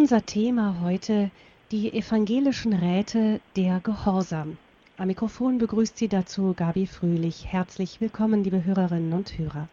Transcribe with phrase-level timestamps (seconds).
[0.00, 1.30] Unser Thema heute
[1.70, 4.56] die evangelischen Räte der Gehorsam.
[4.96, 7.52] Am Mikrofon begrüßt Sie dazu Gabi Fröhlich.
[7.52, 9.68] Herzlich willkommen, liebe Hörerinnen und Hörer.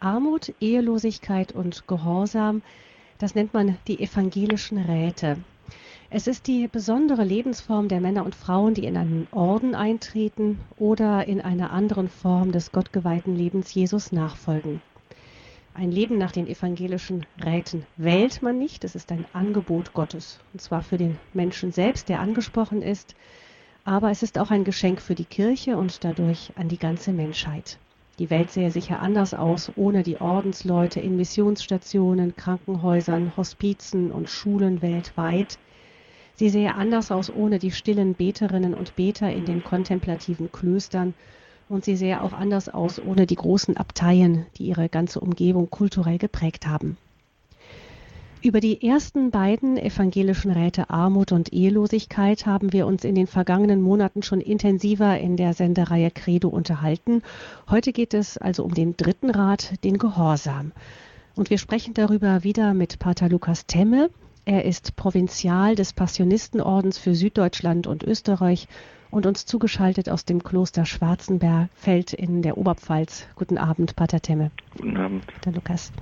[0.00, 2.62] Armut, Ehelosigkeit und Gehorsam,
[3.18, 5.36] das nennt man die evangelischen Räte.
[6.10, 11.28] Es ist die besondere Lebensform der Männer und Frauen, die in einen Orden eintreten oder
[11.28, 14.82] in einer anderen Form des gottgeweihten Lebens Jesus nachfolgen.
[15.78, 20.38] Ein Leben nach den evangelischen Räten wählt man nicht, es ist ein Angebot Gottes.
[20.54, 23.14] Und zwar für den Menschen selbst, der angesprochen ist,
[23.84, 27.78] aber es ist auch ein Geschenk für die Kirche und dadurch an die ganze Menschheit.
[28.18, 34.80] Die Welt sähe sicher anders aus ohne die Ordensleute in Missionsstationen, Krankenhäusern, Hospizen und Schulen
[34.80, 35.58] weltweit.
[36.36, 41.12] Sie sähe anders aus ohne die stillen Beterinnen und Beter in den kontemplativen Klöstern
[41.68, 46.18] und sie sähe auch anders aus ohne die großen Abteien, die ihre ganze Umgebung kulturell
[46.18, 46.96] geprägt haben.
[48.42, 53.82] Über die ersten beiden evangelischen Räte Armut und Ehelosigkeit haben wir uns in den vergangenen
[53.82, 57.22] Monaten schon intensiver in der Sendereihe Credo unterhalten.
[57.68, 60.70] Heute geht es also um den dritten Rat, den Gehorsam.
[61.34, 64.10] Und wir sprechen darüber wieder mit Pater Lukas Temme.
[64.44, 68.68] Er ist Provinzial des Passionistenordens für Süddeutschland und Österreich
[69.10, 73.26] und uns zugeschaltet aus dem Kloster Schwarzenbergfeld in der Oberpfalz.
[73.36, 74.50] Guten Abend, Pater Temme.
[74.76, 75.26] Guten Abend.
[75.26, 75.92] Pater Lukas.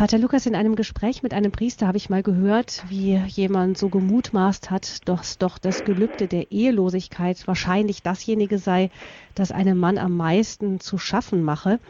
[0.00, 3.90] Pater Lukas, in einem Gespräch mit einem Priester habe ich mal gehört, wie jemand so
[3.90, 8.90] gemutmaßt hat, dass doch das Gelübde der Ehelosigkeit wahrscheinlich dasjenige sei,
[9.34, 11.80] das einem Mann am meisten zu schaffen mache.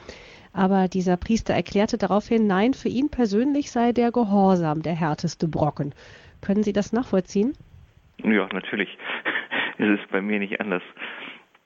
[0.52, 5.94] Aber dieser Priester erklärte daraufhin, nein, für ihn persönlich sei der Gehorsam der härteste Brocken.
[6.40, 7.52] Können Sie das nachvollziehen?
[8.24, 8.88] Ja, natürlich.
[9.92, 10.82] Es ist bei mir nicht anders.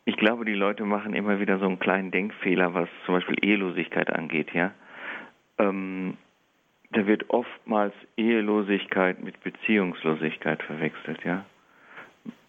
[0.05, 4.11] Ich glaube, die Leute machen immer wieder so einen kleinen Denkfehler, was zum Beispiel Ehelosigkeit
[4.11, 4.73] angeht, ja.
[5.59, 6.17] Ähm,
[6.91, 11.45] da wird oftmals Ehelosigkeit mit Beziehungslosigkeit verwechselt, ja.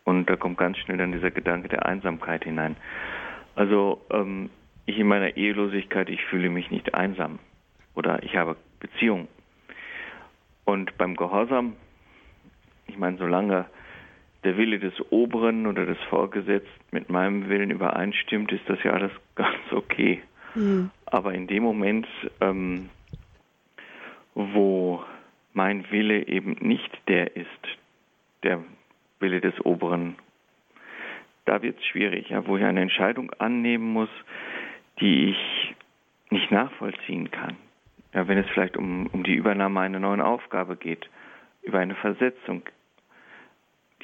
[0.03, 2.75] Und da kommt ganz schnell dann dieser Gedanke der Einsamkeit hinein.
[3.55, 4.52] Also ähm,
[4.86, 7.39] ich in meiner Ehelosigkeit, ich fühle mich nicht einsam
[7.95, 9.27] oder ich habe Beziehung.
[10.64, 11.76] Und beim Gehorsam,
[12.86, 13.65] ich meine, solange
[14.45, 19.11] der Wille des Oberen oder des Vorgesetzten mit meinem Willen übereinstimmt, ist das ja alles
[19.36, 20.22] ganz okay.
[20.54, 20.92] Mhm.
[21.06, 22.08] Aber in dem Moment,
[22.39, 22.89] ähm,
[24.36, 25.04] wo
[25.54, 27.48] mein Wille eben nicht der ist,
[28.44, 28.64] der
[29.20, 30.16] Wille des Oberen,
[31.45, 34.10] da wird es schwierig, ja, wo ich eine Entscheidung annehmen muss,
[35.00, 35.76] die ich
[36.30, 37.56] nicht nachvollziehen kann.
[38.14, 41.10] Ja, wenn es vielleicht um, um die Übernahme einer neuen Aufgabe geht,
[41.64, 42.64] über eine Versetzung,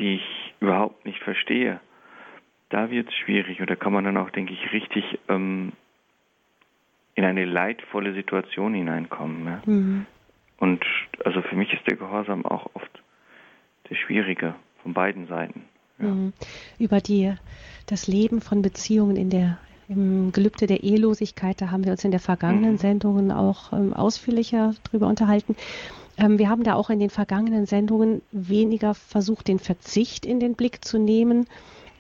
[0.01, 1.79] die ich überhaupt nicht verstehe,
[2.69, 5.73] da wird es schwierig und da kann man dann auch, denke ich, richtig ähm,
[7.15, 9.45] in eine leidvolle Situation hineinkommen.
[9.45, 9.61] Ja?
[9.65, 10.05] Mhm.
[10.57, 10.83] Und
[11.23, 13.03] also für mich ist der Gehorsam auch oft
[13.89, 15.65] der schwierige von beiden Seiten.
[15.99, 16.07] Ja.
[16.07, 16.33] Mhm.
[16.79, 17.33] Über die,
[17.85, 19.59] das Leben von Beziehungen in der
[19.91, 22.77] im Gelübde der Ehelosigkeit, da haben wir uns in der vergangenen mhm.
[22.77, 25.55] Sendungen auch ähm, ausführlicher drüber unterhalten.
[26.17, 30.55] Ähm, wir haben da auch in den vergangenen Sendungen weniger versucht, den Verzicht in den
[30.55, 31.45] Blick zu nehmen,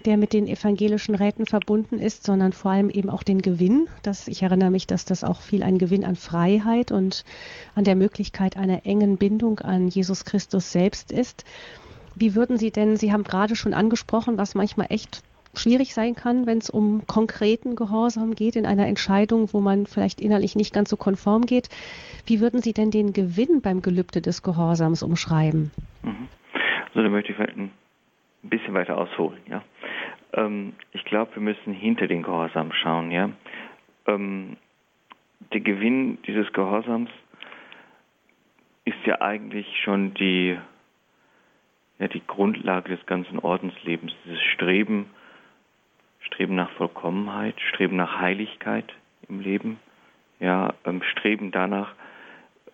[0.05, 3.87] der mit den evangelischen Räten verbunden ist, sondern vor allem eben auch den Gewinn.
[4.03, 7.25] Das, ich erinnere mich, dass das auch viel ein Gewinn an Freiheit und
[7.75, 11.43] an der Möglichkeit einer engen Bindung an Jesus Christus selbst ist.
[12.15, 15.23] Wie würden Sie denn, Sie haben gerade schon angesprochen, was manchmal echt
[15.55, 20.21] schwierig sein kann, wenn es um konkreten Gehorsam geht, in einer Entscheidung, wo man vielleicht
[20.21, 21.69] innerlich nicht ganz so konform geht.
[22.25, 25.71] Wie würden Sie denn den Gewinn beim Gelübde des Gehorsams umschreiben?
[26.03, 26.27] Mhm.
[26.87, 27.71] Also da möchte ich ein
[28.43, 29.39] bisschen weiter ausholen.
[29.47, 29.63] Ja?
[30.33, 33.11] Ähm, ich glaube, wir müssen hinter den Gehorsam schauen.
[33.11, 33.29] Ja?
[34.07, 34.57] Ähm,
[35.53, 37.09] der Gewinn dieses Gehorsams
[38.85, 40.57] ist ja eigentlich schon die,
[41.99, 45.07] ja, die Grundlage des ganzen Ordenslebens, dieses Streben
[46.21, 48.93] Streben nach Vollkommenheit, Streben nach Heiligkeit
[49.27, 49.79] im Leben,
[50.39, 51.93] ja, ähm, Streben danach,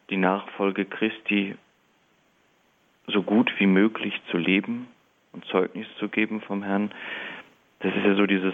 [0.09, 1.55] die Nachfolge Christi
[3.07, 4.87] so gut wie möglich zu leben
[5.31, 6.91] und Zeugnis zu geben vom Herrn.
[7.79, 8.53] Das ist ja so dieses,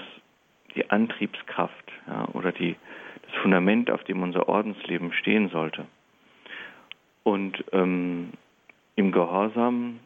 [0.76, 2.76] die Antriebskraft ja, oder die,
[3.24, 5.86] das Fundament, auf dem unser Ordensleben stehen sollte.
[7.24, 8.32] Und ähm,
[8.96, 10.00] im Gehorsam,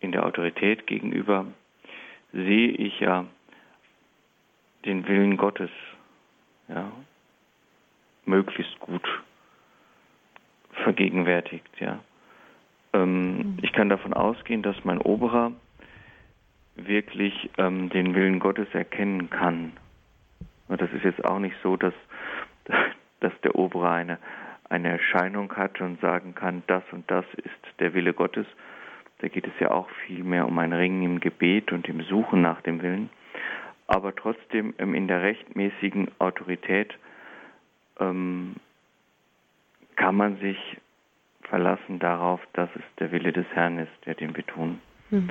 [0.00, 1.46] in der Autorität gegenüber
[2.32, 3.26] sehe ich ja
[4.84, 5.70] den Willen Gottes
[6.68, 6.90] ja,
[8.24, 9.06] möglichst gut
[10.84, 11.68] vergegenwärtigt.
[11.78, 12.00] Ja.
[12.92, 13.58] Ähm, mhm.
[13.62, 15.52] Ich kann davon ausgehen, dass mein Oberer
[16.76, 19.72] wirklich ähm, den Willen Gottes erkennen kann.
[20.68, 21.94] Und das ist jetzt auch nicht so, dass,
[23.20, 24.18] dass der Obere eine,
[24.68, 28.46] eine Erscheinung hat und sagen kann, das und das ist der Wille Gottes.
[29.20, 32.42] Da geht es ja auch viel mehr um ein Ringen im Gebet und im Suchen
[32.42, 33.10] nach dem Willen.
[33.86, 36.96] Aber trotzdem ähm, in der rechtmäßigen Autorität
[37.98, 38.56] ähm,
[39.96, 40.58] kann man sich
[41.42, 44.78] verlassen darauf, dass es der Wille des Herrn ist, der den betont.
[45.10, 45.30] Mhm.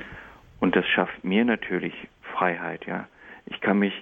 [0.60, 1.94] Und das schafft mir natürlich
[2.34, 3.08] Freiheit, ja.
[3.46, 3.94] Ich kann mich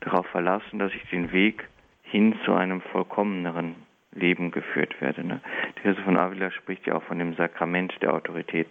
[0.00, 1.66] darauf verlassen, dass ich den Weg
[2.02, 3.74] hin zu einem vollkommeneren
[4.12, 5.24] Leben geführt werde.
[5.24, 5.40] Ne?
[5.76, 8.68] Therese von Avila spricht ja auch von dem Sakrament der Autorität,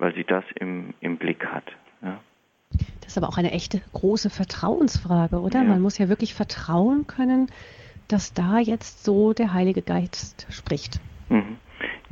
[0.00, 1.64] weil sie das im, im Blick hat.
[2.02, 2.18] Ja?
[3.00, 5.62] Das ist aber auch eine echte große Vertrauensfrage, oder?
[5.62, 5.68] Ja.
[5.68, 7.48] Man muss ja wirklich vertrauen können,
[8.08, 11.00] dass da jetzt so der Heilige Geist spricht.
[11.28, 11.58] Mhm.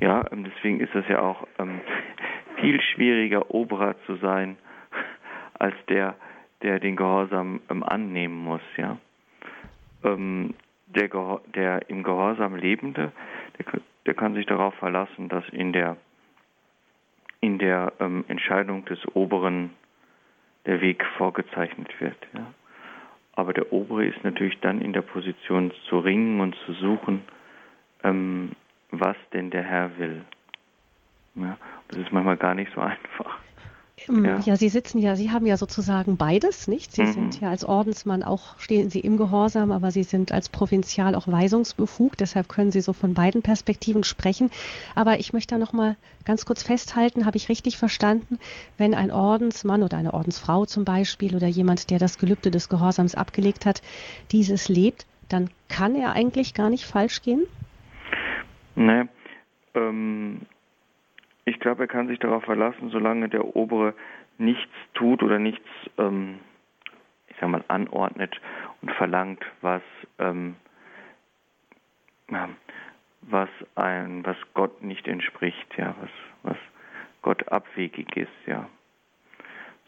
[0.00, 1.81] Ja, ähm, deswegen ist es ja auch ähm,
[2.61, 4.56] viel schwieriger, Oberer zu sein,
[5.58, 6.14] als der,
[6.62, 8.99] der den Gehorsam ähm, annehmen muss, ja.
[10.05, 10.55] Ähm,
[10.87, 11.08] der,
[11.55, 13.12] der im Gehorsam Lebende,
[13.58, 15.96] der, der, kann sich darauf verlassen, dass in der,
[17.40, 19.70] in der ähm, Entscheidung des Oberen
[20.67, 22.17] der Weg vorgezeichnet wird.
[22.35, 22.46] Ja.
[23.32, 27.23] Aber der Obere ist natürlich dann in der Position zu ringen und zu suchen,
[28.02, 28.52] ähm,
[28.90, 30.25] was denn der Herr will.
[31.37, 31.56] Ja,
[31.88, 33.38] das ist manchmal gar nicht so einfach.
[34.08, 34.38] Ähm, ja.
[34.40, 34.56] ja.
[34.56, 36.92] Sie sitzen ja, Sie haben ja sozusagen beides, nicht?
[36.92, 37.12] Sie mhm.
[37.12, 41.26] sind ja als Ordensmann auch, stehen Sie im Gehorsam, aber Sie sind als Provinzial auch
[41.26, 44.50] weisungsbefugt, deshalb können Sie so von beiden Perspektiven sprechen.
[44.94, 48.38] Aber ich möchte da nochmal ganz kurz festhalten, habe ich richtig verstanden,
[48.76, 53.14] wenn ein Ordensmann oder eine Ordensfrau zum Beispiel oder jemand, der das Gelübde des Gehorsams
[53.14, 53.82] abgelegt hat,
[54.32, 57.44] dieses lebt, dann kann er eigentlich gar nicht falsch gehen?
[58.74, 59.04] Nee,
[59.74, 60.40] ähm,
[61.48, 63.94] ich glaube, er kann sich darauf verlassen, solange der Obere
[64.36, 65.66] nichts tut oder nichts,
[65.96, 66.40] ähm,
[67.28, 68.40] ich sag mal, anordnet
[68.82, 69.82] und verlangt, was,
[70.18, 70.56] ähm,
[73.22, 76.10] was ein, was Gott nicht entspricht, ja, was,
[76.42, 76.56] was
[77.22, 78.68] Gott abwegig ist, ja.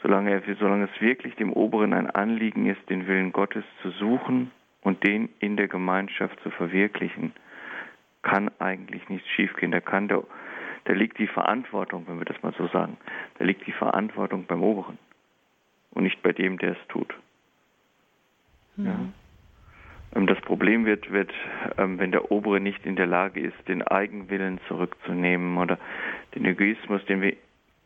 [0.03, 4.51] Solange, er, solange es wirklich dem Oberen ein Anliegen ist, den Willen Gottes zu suchen
[4.81, 7.35] und den in der Gemeinschaft zu verwirklichen,
[8.23, 9.73] kann eigentlich nichts schiefgehen.
[9.73, 10.25] Da kann der
[10.85, 12.97] da liegt die Verantwortung, wenn wir das mal so sagen,
[13.39, 14.99] da liegt die Verantwortung beim Oberen
[15.93, 17.15] und nicht bei dem, der es tut.
[18.77, 18.87] Mhm.
[18.87, 18.99] Ja.
[20.17, 21.33] Ähm, das Problem wird, wird,
[21.79, 25.79] ähm, wenn der Obere nicht in der Lage ist, den Eigenwillen zurückzunehmen oder
[26.35, 27.37] den Egoismus, den wir,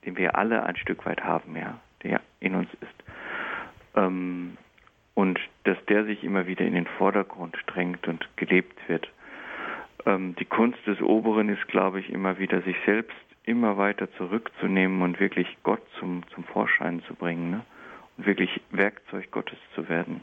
[0.05, 3.05] den wir alle ein Stück weit haben, ja, der in uns ist.
[3.97, 4.57] Ähm,
[5.15, 9.09] und dass der sich immer wieder in den Vordergrund drängt und gelebt wird
[10.07, 15.03] ähm, die Kunst des Oberen ist, glaube ich, immer wieder sich selbst immer weiter zurückzunehmen
[15.03, 17.61] und wirklich Gott zum, zum Vorschein zu bringen ne?
[18.17, 20.23] und wirklich Werkzeug Gottes zu werden.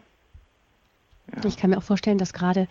[1.36, 1.46] Ja.
[1.46, 2.68] Ich kann mir auch vorstellen, dass gerade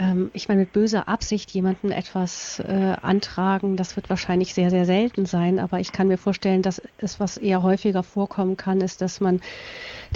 [0.00, 4.86] ähm, ich meine, mit böser Absicht jemanden etwas äh, antragen, das wird wahrscheinlich sehr, sehr
[4.86, 5.58] selten sein.
[5.58, 9.40] Aber ich kann mir vorstellen, dass es, was eher häufiger vorkommen kann, ist, dass man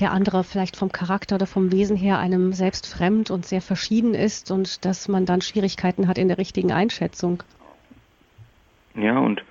[0.00, 4.14] der andere vielleicht vom Charakter oder vom Wesen her einem selbst fremd und sehr verschieden
[4.14, 7.42] ist und dass man dann Schwierigkeiten hat in der richtigen Einschätzung.
[8.94, 9.44] Ja, und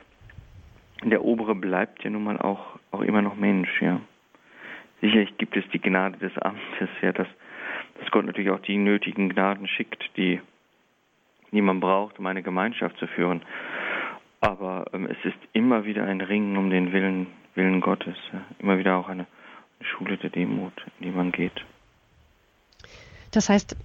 [1.03, 4.01] der Obere bleibt ja nun mal auch, auch immer noch Mensch, ja.
[5.01, 7.27] Sicherlich gibt es die Gnade des Amtes, ja, dass
[7.99, 10.41] dass Gott natürlich auch die nötigen Gnaden schickt, die,
[11.51, 13.41] die man braucht, um eine Gemeinschaft zu führen.
[14.41, 18.17] Aber ähm, es ist immer wieder ein Ringen um den Willen, Willen Gottes.
[18.31, 18.41] Ja.
[18.59, 19.25] Immer wieder auch eine,
[19.79, 21.63] eine Schule der Demut, in die man geht.
[23.31, 23.75] Das heißt,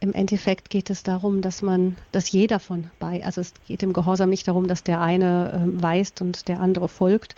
[0.00, 3.92] im Endeffekt geht es darum, dass man, dass jeder von bei, also es geht im
[3.92, 7.34] Gehorsam nicht darum, dass der eine äh, weist und der andere folgt,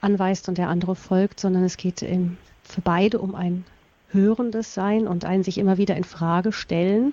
[0.00, 3.64] anweist und der andere folgt, sondern es geht im, für beide um ein
[4.14, 7.12] Hörendes sein und einen sich immer wieder in Frage stellen.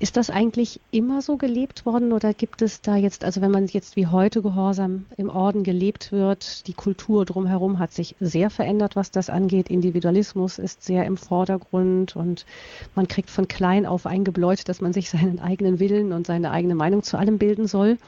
[0.00, 3.66] Ist das eigentlich immer so gelebt worden oder gibt es da jetzt, also wenn man
[3.66, 8.94] jetzt wie heute gehorsam im Orden gelebt wird, die Kultur drumherum hat sich sehr verändert,
[8.94, 9.68] was das angeht.
[9.68, 12.46] Individualismus ist sehr im Vordergrund und
[12.94, 16.76] man kriegt von klein auf eingebläut, dass man sich seinen eigenen Willen und seine eigene
[16.76, 17.98] Meinung zu allem bilden soll.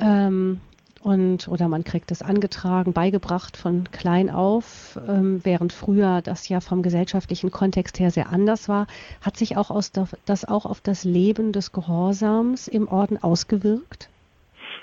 [0.00, 0.60] Ähm,
[1.06, 6.60] und oder man kriegt es angetragen, beigebracht von klein auf, ähm, während früher das ja
[6.60, 8.88] vom gesellschaftlichen Kontext her sehr anders war,
[9.24, 14.10] hat sich auch aus das auch auf das Leben des Gehorsams im Orden ausgewirkt?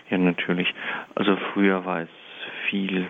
[0.09, 0.73] Ja, natürlich.
[1.13, 2.09] Also früher war es
[2.69, 3.09] viel,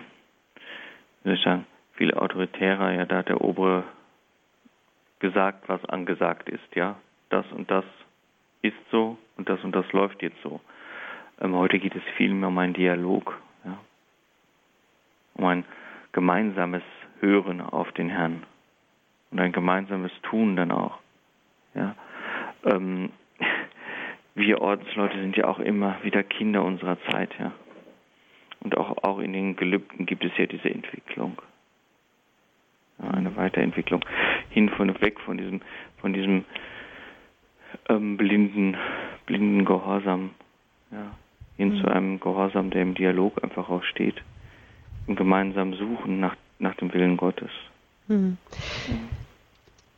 [1.22, 2.94] soll ich sagen, viel autoritärer.
[2.94, 3.84] Ja, da hat der Obere
[5.20, 6.74] gesagt, was angesagt ist.
[6.74, 6.96] Ja,
[7.28, 7.84] das und das
[8.62, 10.60] ist so und das und das läuft jetzt so.
[11.40, 13.78] Ähm, heute geht es vielmehr um einen Dialog, ja?
[15.34, 15.64] um ein
[16.12, 16.82] gemeinsames
[17.20, 18.44] Hören auf den Herrn
[19.30, 20.98] und ein gemeinsames Tun dann auch.
[21.74, 21.96] Ja?
[22.64, 23.10] Ähm,
[24.34, 27.52] wir Ordensleute sind ja auch immer wieder Kinder unserer Zeit, ja.
[28.60, 31.42] Und auch, auch in den Gelübden gibt es ja diese Entwicklung.
[32.98, 34.02] Ja, eine Weiterentwicklung
[34.50, 35.60] hin von weg von diesem,
[35.98, 36.44] von diesem
[37.88, 38.76] ähm, blinden,
[39.26, 40.30] blinden Gehorsam,
[40.90, 41.10] ja,
[41.56, 41.80] hin mhm.
[41.80, 44.16] zu einem Gehorsam, der im Dialog einfach auch steht,
[45.06, 47.50] im gemeinsamen Suchen nach, nach dem Willen Gottes.
[48.08, 48.36] Mhm.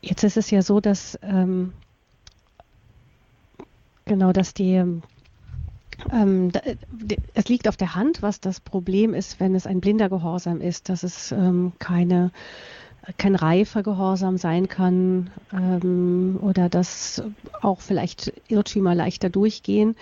[0.01, 1.73] Jetzt ist es ja so, dass ähm,
[4.05, 5.01] genau, dass die
[6.13, 6.53] ähm,
[7.35, 10.89] es liegt auf der Hand, was das Problem ist, wenn es ein blinder Gehorsam ist,
[10.89, 12.31] dass es ähm, keine
[13.19, 17.23] kein reifer Gehorsam sein kann ähm, oder dass
[17.63, 19.95] auch vielleicht Irrtümer leichter durchgehen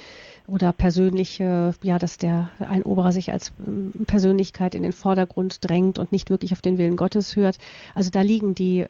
[0.47, 5.99] oder persönliche, ja, dass der ein Oberer sich als ähm, Persönlichkeit in den Vordergrund drängt
[5.99, 7.59] und nicht wirklich auf den Willen Gottes hört.
[7.95, 8.89] Also da liegen die, äh,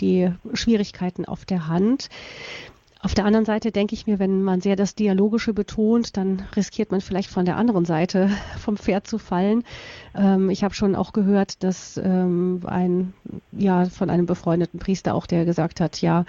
[0.00, 2.08] die Schwierigkeiten auf der Hand.
[3.00, 6.90] Auf der anderen Seite denke ich mir, wenn man sehr das Dialogische betont, dann riskiert
[6.90, 9.64] man vielleicht von der anderen Seite vom Pferd zu fallen.
[10.14, 13.14] Ähm, ich habe schon auch gehört, dass ähm, ein,
[13.52, 16.24] ja, von einem befreundeten Priester auch, der gesagt hat, ja,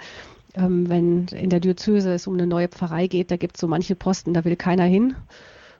[0.58, 3.68] ähm, wenn in der Diözese es um eine neue Pfarrei geht, da gibt es so
[3.68, 5.14] manche Posten, da will keiner hin.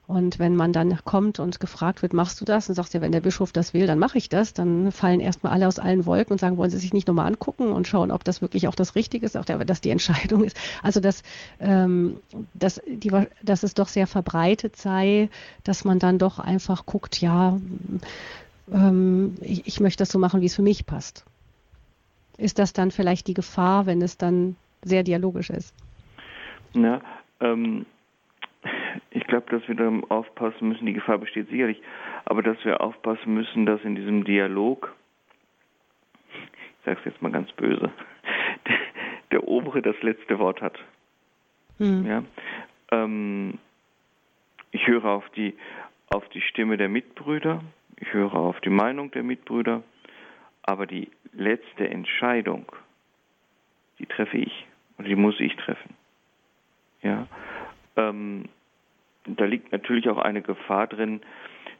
[0.08, 2.66] Und wenn man dann kommt und gefragt wird, machst du das?
[2.70, 4.54] Und sagst ja, wenn der Bischof das will, dann mache ich das.
[4.54, 7.72] Dann fallen erstmal alle aus allen Wolken und sagen, wollen Sie sich nicht nochmal angucken
[7.72, 10.56] und schauen, ob das wirklich auch das Richtige ist, auch dass die Entscheidung ist.
[10.82, 11.22] Also dass,
[11.60, 12.16] ähm,
[12.54, 15.28] dass, die, dass es doch sehr verbreitet sei,
[15.62, 17.58] dass man dann doch einfach guckt, ja,
[18.72, 21.26] ähm, ich, ich möchte das so machen, wie es für mich passt.
[22.38, 25.74] Ist das dann vielleicht die Gefahr, wenn es dann sehr dialogisch ist?
[26.74, 27.00] Ja,
[27.40, 27.86] ähm,
[29.10, 31.80] ich glaube, dass wir da aufpassen müssen, die Gefahr besteht sicherlich,
[32.24, 34.94] aber dass wir aufpassen müssen, dass in diesem Dialog,
[36.32, 37.90] ich sage es jetzt mal ganz böse,
[38.66, 38.78] der,
[39.30, 40.78] der, Obere das letzte Wort hat.
[41.78, 42.06] Hm.
[42.06, 42.22] Ja?
[42.90, 43.58] Ähm,
[44.70, 45.54] ich höre auf die,
[46.10, 47.62] auf die Stimme der Mitbrüder,
[47.96, 49.82] ich höre auf die Meinung der Mitbrüder,
[50.62, 52.66] aber die letzte Entscheidung,
[53.98, 55.94] die treffe ich und die muss ich treffen.
[57.02, 57.26] Ja,
[57.96, 58.44] ähm,
[59.24, 61.20] da liegt natürlich auch eine Gefahr drin,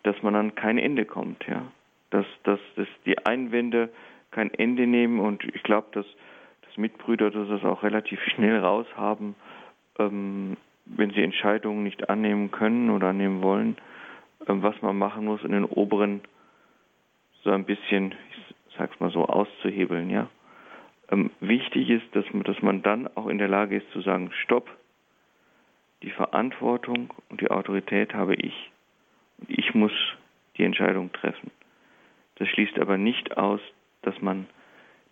[0.03, 1.63] dass man an kein Ende kommt, ja.
[2.11, 3.91] Dass, dass, dass die Einwände
[4.31, 6.07] kein Ende nehmen und ich glaube, dass,
[6.63, 9.35] dass Mitbrüder das auch relativ schnell raushaben,
[9.99, 10.57] ähm,
[10.87, 13.77] wenn sie Entscheidungen nicht annehmen können oder annehmen wollen,
[14.47, 16.23] ähm, was man machen muss, in den oberen
[17.45, 20.29] so ein bisschen, ich sag's mal so, auszuhebeln, ja.
[21.11, 24.31] Ähm, wichtig ist, dass man, dass man dann auch in der Lage ist zu sagen,
[24.45, 24.69] stopp,
[26.03, 28.71] die Verantwortung und die Autorität habe ich
[29.39, 29.93] und ich muss
[30.57, 31.51] die Entscheidung treffen.
[32.37, 33.61] Das schließt aber nicht aus,
[34.03, 34.47] dass man,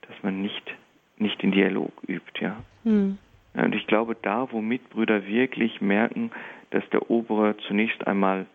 [0.02, 0.74] dass man nicht,
[1.18, 2.62] nicht in Dialog übt, ja.
[2.84, 3.18] Hm.
[3.54, 3.64] ja.
[3.64, 6.30] Und ich glaube, da, wo Mitbrüder wirklich merken,
[6.70, 8.46] dass der Obere zunächst einmal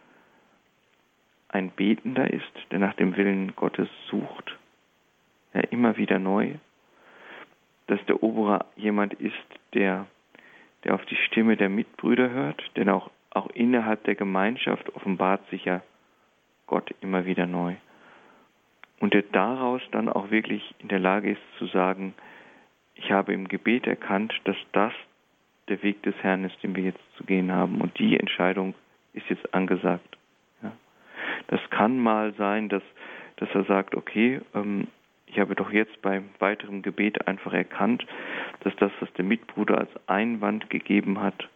[1.49, 4.57] ein Betender ist, der nach dem Willen Gottes sucht,
[5.53, 6.53] ja, immer wieder neu,
[7.91, 9.35] dass der Obere jemand ist,
[9.73, 10.07] der
[10.83, 15.65] der auf die Stimme der Mitbrüder hört, denn auch, auch innerhalb der Gemeinschaft offenbart sich
[15.65, 15.81] ja
[16.65, 17.75] Gott immer wieder neu.
[18.99, 22.13] Und der daraus dann auch wirklich in der Lage ist zu sagen,
[22.95, 24.93] ich habe im Gebet erkannt, dass das
[25.67, 27.81] der Weg des Herrn ist, den wir jetzt zu gehen haben.
[27.81, 28.73] Und die Entscheidung
[29.13, 30.17] ist jetzt angesagt.
[30.63, 30.71] Ja.
[31.47, 32.83] Das kann mal sein, dass,
[33.37, 34.87] dass er sagt, okay, ähm,
[35.31, 38.05] ich habe doch jetzt beim weiteren Gebet einfach erkannt,
[38.61, 41.47] dass das, was der Mitbruder als Einwand gegeben hat,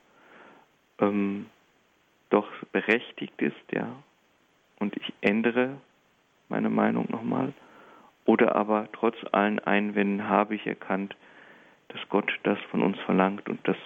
[1.00, 1.48] ähm,
[2.30, 3.88] doch berechtigt ist, ja.
[4.80, 5.78] Und ich ändere
[6.48, 7.54] meine Meinung nochmal.
[8.26, 11.16] Oder aber trotz allen Einwänden habe ich erkannt,
[11.90, 13.78] dass Gott das von uns verlangt und das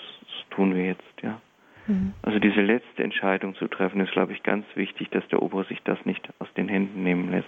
[0.51, 1.41] tun wir jetzt, ja.
[1.88, 2.13] Mhm.
[2.22, 5.81] Also diese letzte Entscheidung zu treffen, ist, glaube ich, ganz wichtig, dass der Obere sich
[5.84, 7.48] das nicht aus den Händen nehmen lässt.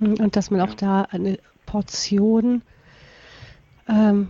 [0.00, 1.38] Und dass man auch da eine
[1.72, 2.60] Portion,
[3.88, 4.28] ähm,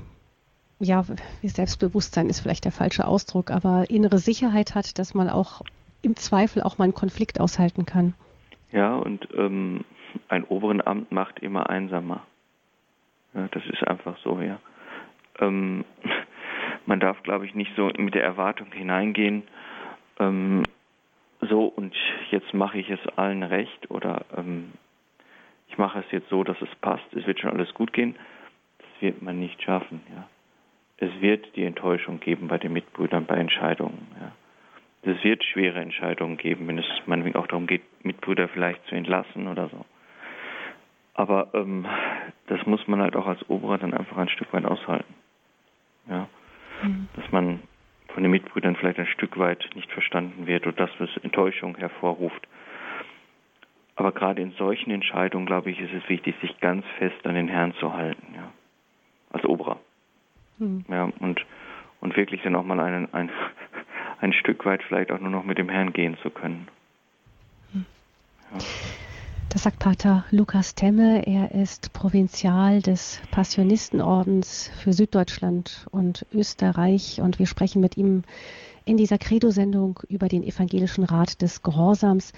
[0.79, 1.05] ja,
[1.43, 5.63] Selbstbewusstsein ist vielleicht der falsche Ausdruck, aber innere Sicherheit hat, dass man auch
[6.03, 8.15] im Zweifel auch mal einen Konflikt aushalten kann.
[8.71, 9.85] Ja, und ähm,
[10.29, 12.25] ein oberen Amt macht immer einsamer.
[13.35, 14.61] Ja, das ist einfach so, ja.
[15.41, 15.85] Ähm,
[16.87, 19.43] man darf, glaube ich, nicht so mit der Erwartung hineingehen,
[20.21, 20.63] ähm,
[21.41, 21.93] so und
[22.31, 24.75] jetzt mache ich es allen recht oder ähm,
[25.73, 28.15] ich mache es jetzt so, dass es passt, es wird schon alles gut gehen,
[28.79, 30.03] das wird man nicht schaffen.
[30.15, 30.29] Ja.
[30.99, 34.07] Es wird die Enttäuschung geben bei den Mitbrüdern bei Entscheidungen.
[34.21, 34.33] Ja.
[35.11, 39.49] Es wird schwere Entscheidungen geben, wenn es meinetwegen auch darum geht, Mitbrüder vielleicht zu entlassen
[39.49, 39.85] oder so.
[41.15, 41.87] Aber ähm,
[42.47, 45.15] das muss man halt auch als Oberer dann einfach ein Stück weit aushalten.
[46.09, 46.29] Ja.
[46.83, 47.09] Mhm.
[47.17, 47.61] Dass man
[48.09, 52.47] von den Mitbrüdern vielleicht ein Stück weit nicht verstanden wird oder dass es Enttäuschung hervorruft.
[53.97, 57.49] Aber gerade in solchen Entscheidungen, glaube ich, ist es wichtig, sich ganz fest an den
[57.49, 58.51] Herrn zu halten, ja,
[59.31, 59.79] als Oberer.
[60.59, 60.85] Hm.
[60.89, 61.45] Ja, und,
[62.01, 63.31] und wirklich dann auch mal einen, ein,
[64.21, 66.69] ein Stück weit vielleicht auch nur noch mit dem Herrn gehen zu können.
[67.73, 67.85] Hm.
[68.53, 68.59] Ja.
[69.53, 71.27] Das sagt Pater Lukas Temme.
[71.27, 77.21] Er ist Provinzial des Passionistenordens für Süddeutschland und Österreich.
[77.21, 78.23] Und wir sprechen mit ihm
[78.87, 82.33] in dieser Credo-Sendung über den Evangelischen Rat des Gehorsams.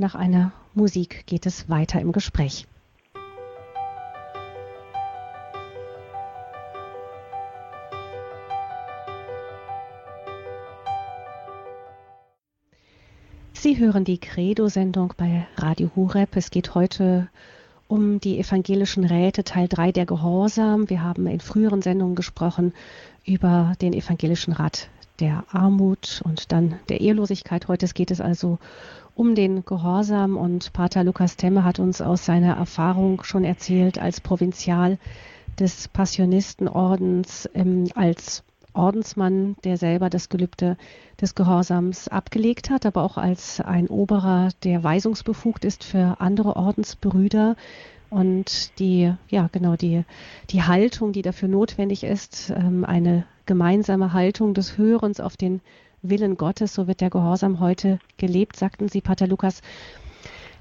[0.00, 2.68] Nach einer Musik geht es weiter im Gespräch.
[13.52, 16.36] Sie hören die Credo-Sendung bei Radio Hureb.
[16.36, 17.28] Es geht heute
[17.88, 20.88] um die evangelischen Räte, Teil 3 der Gehorsam.
[20.88, 22.72] Wir haben in früheren Sendungen gesprochen
[23.26, 27.66] über den evangelischen Rat der Armut und dann der Ehelosigkeit.
[27.66, 28.60] Heute geht es also
[29.18, 34.20] um den Gehorsam und Pater Lukas Temme hat uns aus seiner Erfahrung schon erzählt als
[34.20, 34.96] Provinzial
[35.58, 38.44] des Passionistenordens, ähm, als
[38.74, 40.76] Ordensmann, der selber das Gelübde
[41.20, 47.56] des Gehorsams abgelegt hat, aber auch als ein Oberer, der weisungsbefugt ist für andere Ordensbrüder.
[48.10, 50.04] Und die, ja, genau, die,
[50.50, 55.60] die Haltung, die dafür notwendig ist, ähm, eine gemeinsame Haltung des Hörens auf den
[56.02, 59.62] Willen Gottes, so wird der Gehorsam heute gelebt, sagten Sie, Pater Lukas.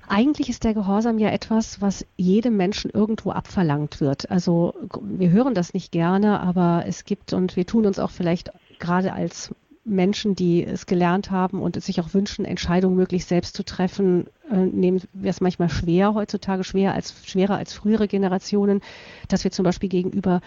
[0.09, 4.31] Eigentlich ist der Gehorsam ja etwas, was jedem Menschen irgendwo abverlangt wird.
[4.31, 8.51] Also wir hören das nicht gerne, aber es gibt und wir tun uns auch vielleicht
[8.79, 9.53] gerade als
[9.87, 14.27] Menschen, die es gelernt haben und es sich auch wünschen, Entscheidungen möglichst selbst zu treffen,
[14.51, 18.81] äh, nehmen wir es manchmal schwer, heutzutage schwer als, schwerer als frühere Generationen,
[19.27, 20.41] dass wir zum Beispiel gegenüber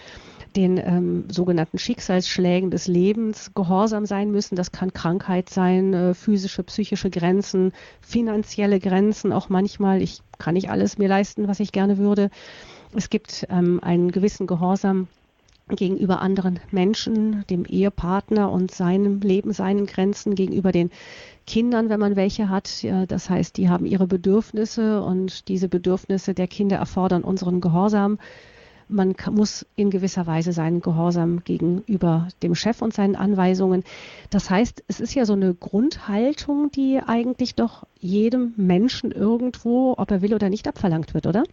[0.56, 4.56] den ähm, sogenannten Schicksalsschlägen des Lebens gehorsam sein müssen.
[4.56, 10.70] Das kann Krankheit sein, äh, physische, psychische Grenzen, finanzielle Grenzen, auch manchmal, ich kann nicht
[10.70, 12.30] alles mir leisten, was ich gerne würde.
[12.94, 15.06] Es gibt ähm, einen gewissen Gehorsam
[15.76, 20.90] gegenüber anderen Menschen, dem Ehepartner und seinem Leben, seinen Grenzen, gegenüber den
[21.46, 22.84] Kindern, wenn man welche hat.
[23.08, 28.18] Das heißt, die haben ihre Bedürfnisse und diese Bedürfnisse der Kinder erfordern unseren Gehorsam
[28.90, 33.84] man muss in gewisser Weise seinen Gehorsam gegenüber dem Chef und seinen Anweisungen.
[34.30, 40.10] Das heißt, es ist ja so eine Grundhaltung, die eigentlich doch jedem Menschen irgendwo, ob
[40.10, 41.44] er will oder nicht, abverlangt wird, oder?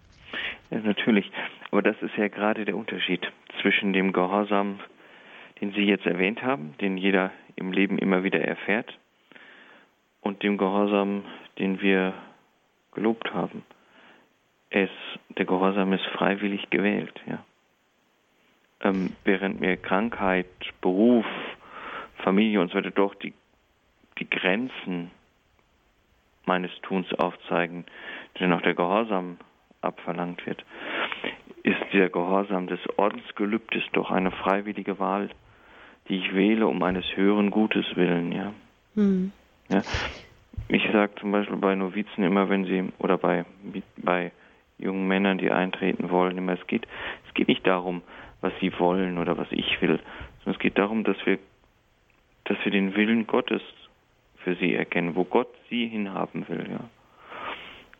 [0.71, 1.31] Ja, natürlich.
[1.71, 3.21] Aber das ist ja gerade der Unterschied
[3.61, 4.79] zwischen dem Gehorsam,
[5.61, 8.97] den Sie jetzt erwähnt haben, den jeder im Leben immer wieder erfährt,
[10.21, 11.23] und dem Gehorsam,
[11.57, 12.13] den wir
[12.91, 13.63] gelobt haben
[14.69, 14.89] es,
[15.29, 17.43] der Gehorsam ist freiwillig gewählt, ja.
[18.81, 20.47] Ähm, während mir Krankheit,
[20.81, 21.25] Beruf,
[22.17, 23.33] Familie und so weiter doch die,
[24.19, 25.11] die Grenzen
[26.45, 27.85] meines Tuns aufzeigen,
[28.39, 29.37] denn auch der Gehorsam
[29.81, 30.63] abverlangt wird,
[31.67, 35.29] ist der Gehorsam des Ordensgelübdes doch eine freiwillige Wahl,
[36.07, 38.53] die ich wähle um eines höheren Gutes willen, ja.
[38.95, 39.33] Mhm.
[39.67, 39.81] ja.
[40.69, 43.45] Ich sage zum Beispiel bei Novizen immer, wenn sie, oder bei,
[43.97, 44.31] bei
[44.77, 46.87] jungen Männern, die eintreten wollen, immer, es geht,
[47.27, 48.01] es geht nicht darum,
[48.39, 49.99] was sie wollen oder was ich will,
[50.39, 51.37] sondern es geht darum, dass wir,
[52.45, 53.61] dass wir den Willen Gottes
[54.37, 56.79] für sie erkennen, wo Gott sie hinhaben will, ja.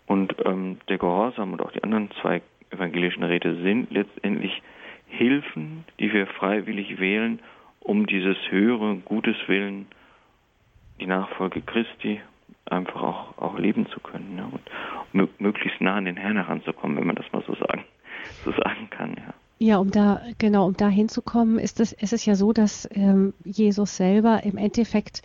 [0.05, 4.61] Und ähm, der Gehorsam und auch die anderen zwei evangelischen Räte sind letztendlich
[5.07, 7.39] Hilfen, die wir freiwillig wählen,
[7.79, 9.87] um dieses höhere Gutes Willen,
[10.99, 12.19] die Nachfolge Christi
[12.65, 14.49] einfach auch, auch leben zu können ja,
[15.13, 17.85] und möglichst nah an den Herrn heranzukommen, wenn man das mal so sagen,
[18.43, 19.15] so sagen kann.
[19.15, 19.33] Ja.
[19.59, 23.33] Ja, um da genau, um da hinzukommen, ist es, ist es ja so, dass ähm,
[23.43, 25.23] Jesus selber im Endeffekt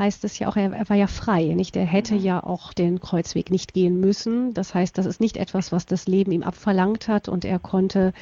[0.00, 1.76] heißt es ja auch, er, er, war ja frei, nicht?
[1.76, 2.20] Er hätte mhm.
[2.20, 4.54] ja auch den Kreuzweg nicht gehen müssen.
[4.54, 8.12] Das heißt, das ist nicht etwas, was das Leben ihm abverlangt hat und er konnte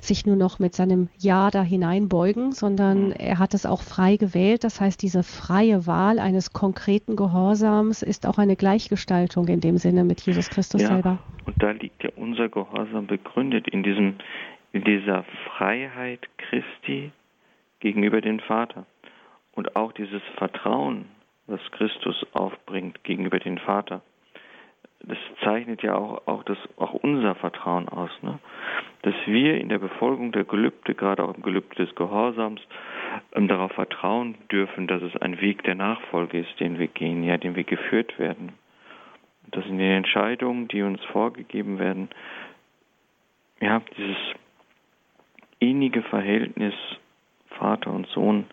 [0.00, 3.14] sich nur noch mit seinem Ja da hineinbeugen, sondern mhm.
[3.18, 4.62] er hat es auch frei gewählt.
[4.62, 10.04] Das heißt, diese freie Wahl eines konkreten Gehorsams ist auch eine Gleichgestaltung in dem Sinne
[10.04, 11.18] mit Jesus Christus ja, selber.
[11.46, 14.16] Und da liegt ja unser Gehorsam begründet in diesem,
[14.72, 17.10] in dieser Freiheit Christi
[17.80, 18.86] gegenüber dem Vater.
[19.54, 21.06] Und auch dieses Vertrauen,
[21.46, 24.02] was Christus aufbringt gegenüber dem Vater,
[25.04, 28.10] das zeichnet ja auch, auch, das, auch unser Vertrauen aus.
[28.22, 28.38] Ne?
[29.02, 32.60] Dass wir in der Befolgung der Gelübde, gerade auch im Gelübde des Gehorsams,
[33.34, 37.36] ähm, darauf vertrauen dürfen, dass es ein Weg der Nachfolge ist, den wir gehen, ja,
[37.36, 38.52] den wir geführt werden.
[39.50, 42.08] Dass in den Entscheidungen, die uns vorgegeben werden,
[43.60, 44.16] ja, dieses
[45.58, 46.74] innige Verhältnis
[47.58, 48.46] Vater und Sohn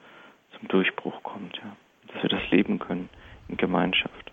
[0.58, 1.76] zum Durchbruch kommt, ja.
[2.14, 3.10] Dass wir das leben können
[3.48, 4.32] in Gemeinschaft.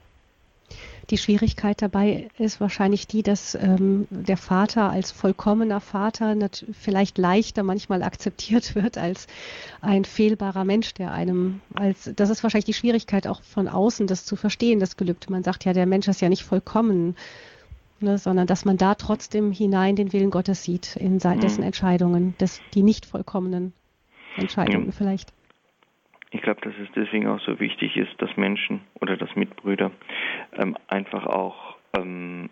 [1.11, 6.35] Die Schwierigkeit dabei ist wahrscheinlich die, dass ähm, der Vater als vollkommener Vater
[6.73, 9.29] vielleicht leichter manchmal akzeptiert wird als
[9.81, 14.25] ein fehlbarer Mensch, der einem als das ist wahrscheinlich die Schwierigkeit auch von außen, das
[14.25, 15.31] zu verstehen, das Gelübde.
[15.31, 17.15] Man sagt ja, der Mensch ist ja nicht vollkommen,
[18.01, 21.67] ne, sondern dass man da trotzdem hinein den Willen Gottes sieht in dessen mhm.
[21.67, 23.73] Entscheidungen, des, die nicht vollkommenen
[24.37, 24.93] Entscheidungen ja.
[24.93, 25.36] vielleicht.
[26.31, 29.91] Ich glaube, dass es deswegen auch so wichtig ist, dass Menschen oder dass Mitbrüder
[30.53, 32.51] ähm, einfach auch ähm,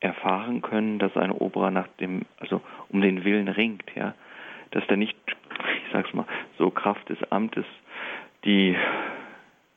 [0.00, 4.14] erfahren können, dass ein Oberer nach dem, also um den Willen ringt, ja,
[4.70, 6.26] dass der nicht, ich sag's mal,
[6.58, 7.66] so Kraft des Amtes
[8.44, 8.76] die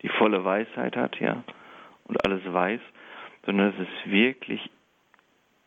[0.01, 1.43] die volle Weisheit hat, ja,
[2.05, 2.81] und alles weiß,
[3.45, 4.69] sondern dass es wirklich,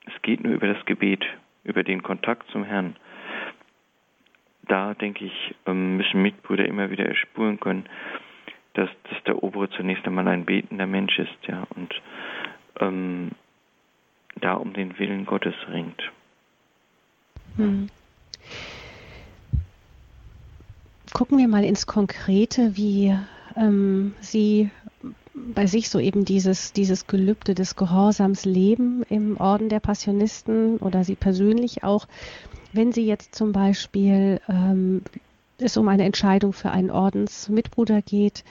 [0.05, 1.25] es geht nur über das Gebet,
[1.65, 2.97] über den Kontakt zum Herrn
[4.69, 7.87] da denke ich, ähm, müssen Mitbrüder immer wieder erspüren können,
[8.75, 11.95] dass, dass der Obere zunächst einmal ein betender Mensch ist, ja, und
[12.81, 13.31] ähm,
[14.41, 16.03] da um den Willen Gottes ringt.
[17.57, 17.89] Hm.
[21.15, 23.17] Gucken wir mal ins Konkrete, wie
[23.57, 24.71] ähm, Sie
[25.55, 31.05] bei sich so eben dieses, dieses Gelübde des Gehorsams leben im Orden der Passionisten oder
[31.05, 32.07] Sie persönlich auch
[32.77, 35.03] wenn Sie jetzt zum Beispiel ähm,
[35.59, 38.45] es um eine Entscheidung für einen Ordensmitbruder geht,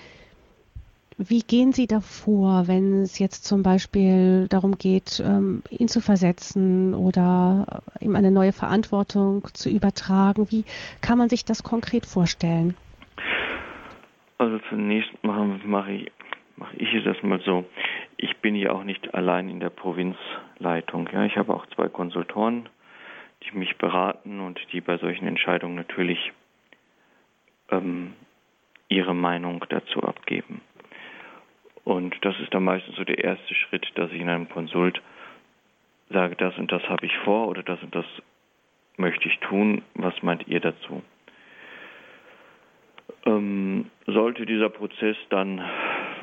[1.18, 6.94] wie gehen Sie davor, wenn es jetzt zum Beispiel darum geht, ähm, ihn zu versetzen
[6.94, 10.52] oder ihm eine neue Verantwortung zu übertragen?
[10.52, 10.66] Wie
[11.00, 12.76] kann man sich das konkret vorstellen?
[14.38, 16.12] Also zunächst mache mach ich,
[16.58, 17.66] mach ich das mal so.
[18.18, 21.10] Ich bin ja auch nicht allein in der Provinzleitung.
[21.12, 22.70] Ja, ich habe auch zwei Konsultoren
[23.44, 26.32] die mich beraten und die bei solchen Entscheidungen natürlich
[27.70, 28.14] ähm,
[28.88, 30.62] ihre Meinung dazu abgeben.
[31.84, 35.02] Und das ist dann meistens so der erste Schritt, dass ich in einem Konsult
[36.10, 38.06] sage, das und das habe ich vor oder das und das
[38.98, 39.84] möchte ich tun.
[39.94, 41.04] Was meint ihr dazu?
[43.26, 45.64] Ähm, sollte dieser Prozess dann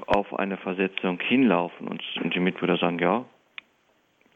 [0.06, 1.88] auf eine Versetzung hinlaufen.
[1.88, 3.24] Und, und die Mitbrüder sagen, ja,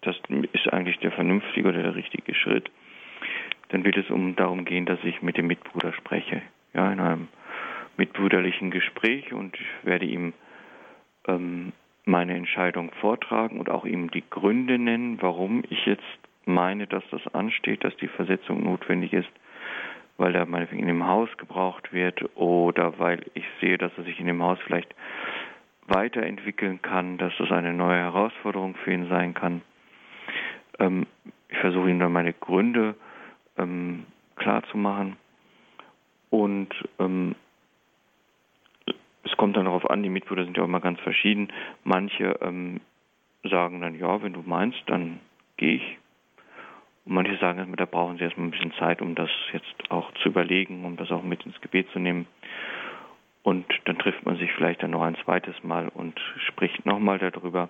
[0.02, 0.16] das
[0.52, 2.70] ist eigentlich der vernünftige oder der richtige Schritt,
[3.70, 6.42] dann wird es um darum gehen, dass ich mit dem Mitbruder spreche,
[6.74, 7.28] ja, in einem
[7.96, 9.32] mitbrüderlichen Gespräch.
[9.32, 10.32] Und ich werde ihm
[11.26, 11.72] ähm,
[12.04, 16.04] meine Entscheidung vortragen und auch ihm die Gründe nennen, warum ich jetzt
[16.44, 19.28] meine, dass das ansteht, dass die Versetzung notwendig ist,
[20.16, 24.20] weil er meinetwegen in dem Haus gebraucht wird oder weil ich sehe, dass er sich
[24.20, 24.94] in dem Haus vielleicht
[25.88, 29.62] weiterentwickeln kann, dass das eine neue Herausforderung für ihn sein kann.
[30.78, 31.06] Ähm,
[31.48, 32.94] ich versuche ihm dann meine Gründe
[33.56, 34.04] ähm,
[34.36, 35.16] klar zu machen.
[36.30, 36.68] Und
[36.98, 37.34] ähm,
[39.22, 41.48] es kommt dann darauf an, die Mitbrüder sind ja auch immer ganz verschieden.
[41.84, 42.80] Manche ähm,
[43.44, 45.20] sagen dann, ja, wenn du meinst, dann
[45.56, 45.98] gehe ich.
[47.04, 50.28] Und manche sagen, da brauchen sie erstmal ein bisschen Zeit, um das jetzt auch zu
[50.28, 52.26] überlegen, um das auch mit ins Gebet zu nehmen.
[53.46, 57.68] Und dann trifft man sich vielleicht dann noch ein zweites Mal und spricht nochmal darüber.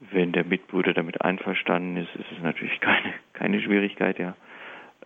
[0.00, 4.34] Wenn der Mitbruder damit einverstanden ist, ist es natürlich keine, keine Schwierigkeit, ja.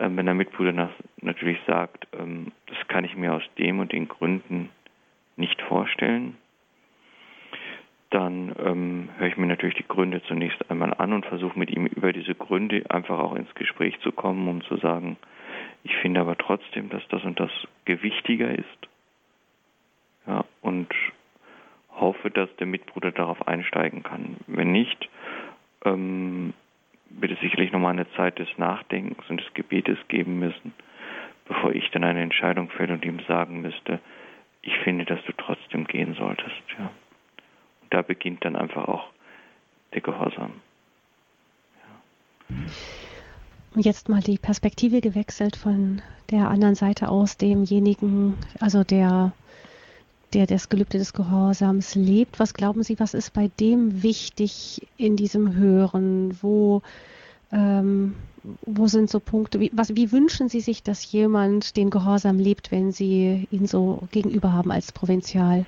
[0.00, 0.88] Ähm, wenn der Mitbruder nach,
[1.20, 4.70] natürlich sagt, ähm, das kann ich mir aus dem und den Gründen
[5.37, 6.38] nicht vorstellen,
[8.09, 11.85] dann ähm, höre ich mir natürlich die Gründe zunächst einmal an und versuche mit ihm
[11.85, 15.18] über diese Gründe einfach auch ins Gespräch zu kommen, um zu sagen,
[15.85, 17.50] ich finde aber trotzdem, dass das und das
[17.85, 18.88] gewichtiger ist.
[20.29, 20.93] Ja, und
[21.91, 24.37] hoffe, dass der Mitbruder darauf einsteigen kann.
[24.47, 25.09] Wenn nicht,
[25.85, 26.53] ähm,
[27.11, 30.75] wird es sicherlich nochmal eine Zeit des Nachdenkens und des Gebetes geben müssen,
[31.47, 34.01] bevor ich dann eine Entscheidung fälle und ihm sagen müsste,
[34.62, 36.62] ich finde, dass du trotzdem gehen solltest.
[36.79, 36.91] Ja.
[37.83, 39.09] Und da beginnt dann einfach auch
[39.95, 40.53] der Gehorsam.
[42.51, 42.57] Ja.
[43.77, 49.33] Jetzt mal die Perspektive gewechselt von der anderen Seite aus, demjenigen, also der
[50.35, 52.38] der das Gelübde des Gehorsams lebt.
[52.38, 56.37] Was glauben Sie, was ist bei dem wichtig in diesem Hören?
[56.43, 56.83] Wo,
[57.53, 58.14] ähm,
[58.67, 59.61] wo sind so Punkte?
[59.61, 64.07] Wie, was, wie wünschen Sie sich, dass jemand den Gehorsam lebt, wenn Sie ihn so
[64.12, 65.64] gegenüber haben als Provinzial?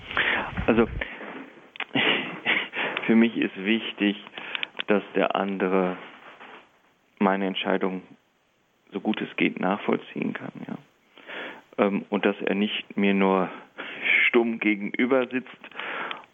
[0.66, 0.87] Also
[3.07, 4.16] für mich ist wichtig,
[4.87, 5.96] dass der andere
[7.18, 8.03] meine Entscheidung
[8.92, 10.53] so gut es geht nachvollziehen kann.
[10.66, 10.79] Ja.
[11.87, 13.49] Ähm, und dass er nicht mir nur
[14.26, 15.70] stumm gegenüber sitzt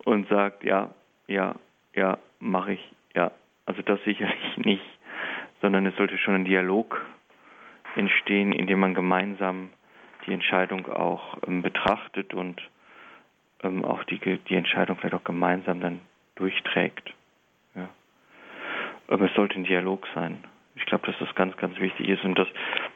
[0.05, 0.95] und sagt, ja,
[1.27, 1.55] ja,
[1.95, 3.33] ja, mache ich, ja.
[3.67, 4.99] Also das sicherlich nicht,
[5.61, 7.05] sondern es sollte schon ein Dialog
[7.97, 9.71] entstehen, in dem man gemeinsam
[10.27, 12.61] die Entscheidung auch ähm, betrachtet und
[13.63, 16.01] ähm, auch die, die Entscheidung vielleicht auch gemeinsam dann
[16.35, 17.13] durchträgt.
[17.75, 17.89] Ja.
[19.09, 20.45] Aber es sollte ein Dialog sein.
[20.75, 22.49] Ich glaube, dass das ganz, ganz wichtig ist und dass,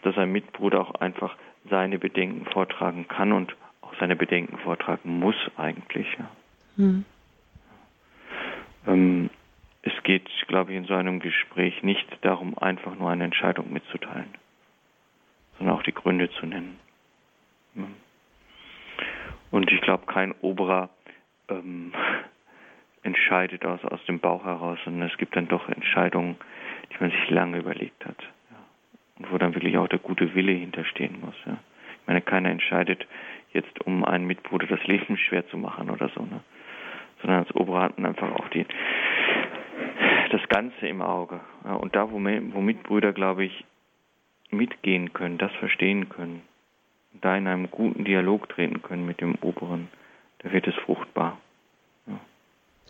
[0.02, 1.36] dass ein Mitbruder auch einfach
[1.68, 3.54] seine Bedenken vortragen kann und
[4.00, 6.06] seine Bedenken vortragen muss eigentlich.
[6.18, 6.30] Ja.
[6.76, 7.04] Hm.
[8.86, 9.30] Ähm,
[9.82, 14.34] es geht, glaube ich, in so einem Gespräch nicht darum, einfach nur eine Entscheidung mitzuteilen,
[15.58, 16.78] sondern auch die Gründe zu nennen.
[19.50, 20.90] Und ich glaube, kein Oberer
[21.48, 21.92] ähm,
[23.02, 26.36] entscheidet aus, aus dem Bauch heraus, sondern es gibt dann doch Entscheidungen,
[26.92, 28.20] die man sich lange überlegt hat.
[28.50, 28.56] Ja.
[29.18, 31.34] Und wo dann wirklich auch der gute Wille hinterstehen muss.
[31.46, 31.58] Ja.
[32.00, 33.06] Ich meine, keiner entscheidet
[33.52, 36.40] jetzt, um einen Mitbruder das Leben schwer zu machen oder so, ne?
[37.20, 38.66] sondern als Oberer hatten einfach auch die,
[40.30, 41.40] das Ganze im Auge.
[41.64, 41.74] Ja.
[41.74, 43.64] Und da, wo, wo Mitbrüder, glaube ich,
[44.50, 46.42] mitgehen können, das verstehen können,
[47.20, 49.88] da in einem guten Dialog treten können mit dem Oberen,
[50.38, 51.38] da wird es fruchtbar.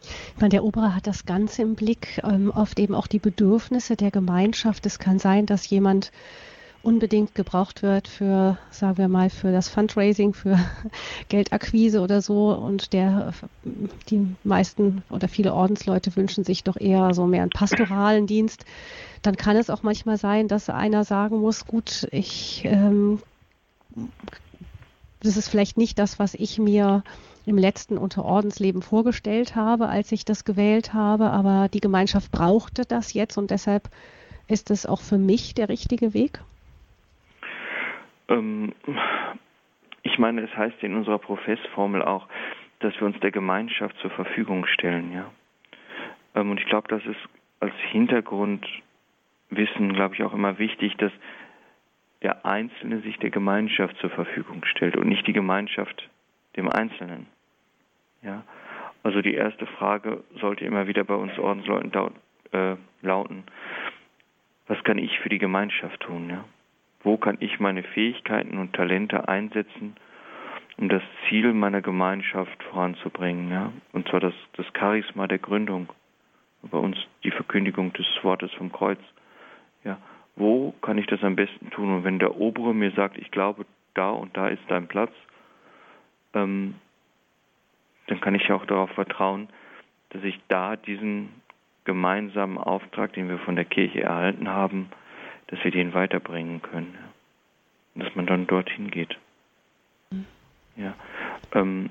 [0.03, 3.97] Ich meine, der Obere hat das Ganze im Blick, ähm, oft eben auch die Bedürfnisse
[3.97, 4.87] der Gemeinschaft.
[4.87, 6.13] Es kann sein, dass jemand
[6.83, 10.59] unbedingt gebraucht wird für, sagen wir mal, für das Fundraising, für
[11.29, 12.55] Geldakquise oder so.
[12.55, 13.33] Und der,
[14.09, 18.65] die meisten oder viele Ordensleute wünschen sich doch eher so mehr einen pastoralen Dienst.
[19.23, 23.21] Dann kann es auch manchmal sein, dass einer sagen muss, gut, ich, ähm,
[25.21, 27.05] das ist vielleicht nicht das, was ich mir
[27.45, 33.13] im letzten Unterordensleben vorgestellt habe, als ich das gewählt habe, aber die Gemeinschaft brauchte das
[33.13, 33.91] jetzt und deshalb
[34.47, 36.43] ist es auch für mich der richtige Weg?
[38.31, 38.73] Ähm,
[40.03, 42.27] ich meine, es heißt in unserer Professformel auch,
[42.79, 45.31] dass wir uns der Gemeinschaft zur Verfügung stellen, ja.
[46.35, 47.21] Ähm, und ich glaube, das ist
[47.59, 51.13] als Hintergrundwissen, glaube ich, auch immer wichtig, dass
[52.23, 56.09] der Einzelne sich der Gemeinschaft zur Verfügung stellt und nicht die Gemeinschaft
[56.57, 57.27] dem Einzelnen.
[58.23, 58.45] Ja,
[59.03, 61.93] also die erste Frage sollte immer wieder bei uns Ordensleuten
[62.53, 63.45] äh, lauten:
[64.67, 66.29] Was kann ich für die Gemeinschaft tun?
[66.29, 66.45] Ja?
[67.03, 69.97] Wo kann ich meine Fähigkeiten und Talente einsetzen,
[70.77, 73.51] um das Ziel meiner Gemeinschaft voranzubringen?
[73.51, 73.73] Ja?
[73.93, 75.89] Und zwar das, das Charisma der Gründung,
[76.63, 79.01] bei uns die Verkündigung des Wortes vom Kreuz.
[79.85, 79.99] Ja?
[80.37, 81.95] Wo kann ich das am besten tun?
[81.95, 85.13] Und wenn der Obere mir sagt, ich glaube, da und da ist dein Platz,
[86.35, 86.75] ähm,
[88.07, 89.49] dann kann ich auch darauf vertrauen,
[90.11, 91.29] dass ich da diesen
[91.85, 94.91] gemeinsamen Auftrag, den wir von der Kirche erhalten haben,
[95.51, 96.97] dass wir den weiterbringen können.
[97.95, 99.19] Und dass man dann dorthin geht.
[100.77, 100.95] Ja.
[101.53, 101.91] Ähm,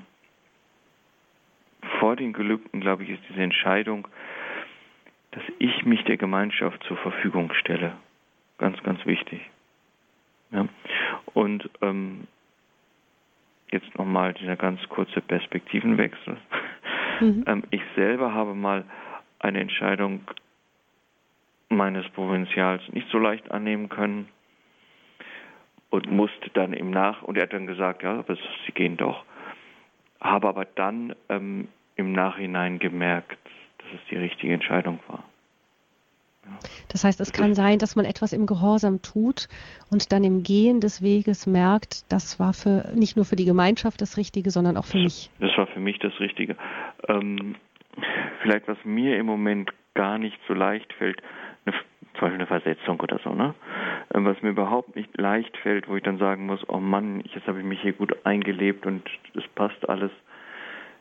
[1.98, 4.08] vor den Gelübden, glaube ich, ist diese Entscheidung,
[5.32, 7.92] dass ich mich der Gemeinschaft zur Verfügung stelle.
[8.58, 9.40] Ganz, ganz wichtig.
[10.50, 10.66] Ja.
[11.34, 12.26] Und ähm,
[13.70, 16.36] jetzt nochmal dieser ganz kurze Perspektivenwechsel.
[16.36, 16.40] Mhm.
[17.46, 18.84] Ähm, ich selber habe mal
[19.40, 20.22] eine Entscheidung
[21.70, 24.28] meines Provinzials nicht so leicht annehmen können
[25.88, 29.24] und musste dann im Nach und er hat dann gesagt, ja, aber sie gehen doch.
[30.20, 33.38] Habe aber dann ähm, im Nachhinein gemerkt,
[33.78, 35.24] dass es die richtige Entscheidung war.
[36.88, 39.48] Das heißt, es kann sein, dass man etwas im Gehorsam tut
[39.90, 44.00] und dann im Gehen des Weges merkt, das war für nicht nur für die Gemeinschaft
[44.00, 45.30] das Richtige, sondern auch für mich.
[45.38, 46.56] Das war für mich das Richtige.
[47.08, 47.54] Ähm,
[48.42, 51.22] vielleicht was mir im Moment gar nicht so leicht fällt,
[52.14, 53.54] zum Beispiel eine Versetzung oder so, ne?
[54.12, 57.46] Ähm, was mir überhaupt nicht leicht fällt, wo ich dann sagen muss, oh Mann, jetzt
[57.46, 60.10] habe ich mich hier gut eingelebt und es passt alles.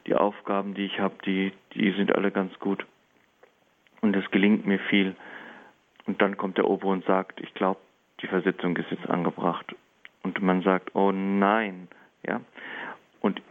[0.07, 2.85] Die Aufgaben, die ich habe, die, die sind alle ganz gut.
[4.01, 5.15] Und es gelingt mir viel.
[6.05, 7.79] Und dann kommt der Obere und sagt, ich glaube,
[8.21, 9.75] die Versetzung ist jetzt angebracht.
[10.23, 11.87] Und man sagt, oh nein,
[12.25, 12.41] ja.
[13.21, 13.41] Und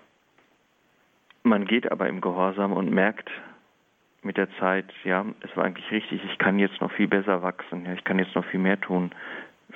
[1.42, 3.30] man geht aber im Gehorsam und merkt
[4.22, 7.84] mit der Zeit, ja, es war eigentlich richtig, ich kann jetzt noch viel besser wachsen,
[7.86, 9.12] ja, ich kann jetzt noch viel mehr tun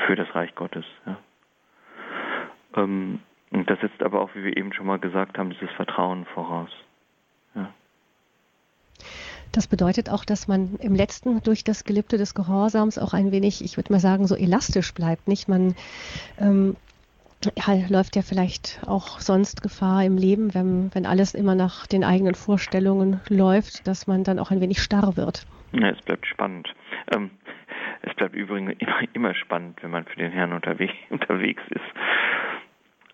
[0.06, 1.16] für das Reich Gottes, ja.
[2.76, 6.24] Ähm, und das setzt aber auch, wie wir eben schon mal gesagt haben, dieses Vertrauen
[6.24, 6.70] voraus.
[7.54, 7.70] Ja.
[9.52, 13.62] Das bedeutet auch, dass man im letzten durch das Gelübde des Gehorsams auch ein wenig,
[13.62, 15.28] ich würde mal sagen, so elastisch bleibt.
[15.28, 15.74] Nicht man
[16.38, 16.76] ähm,
[17.46, 22.04] ja, läuft ja vielleicht auch sonst Gefahr im Leben, wenn, wenn alles immer nach den
[22.04, 25.46] eigenen Vorstellungen läuft, dass man dann auch ein wenig starr wird.
[25.72, 26.72] Ja, es bleibt spannend.
[27.14, 27.30] Ähm,
[28.02, 31.80] es bleibt übrigens immer, immer spannend, wenn man für den Herrn unterwegs, unterwegs ist.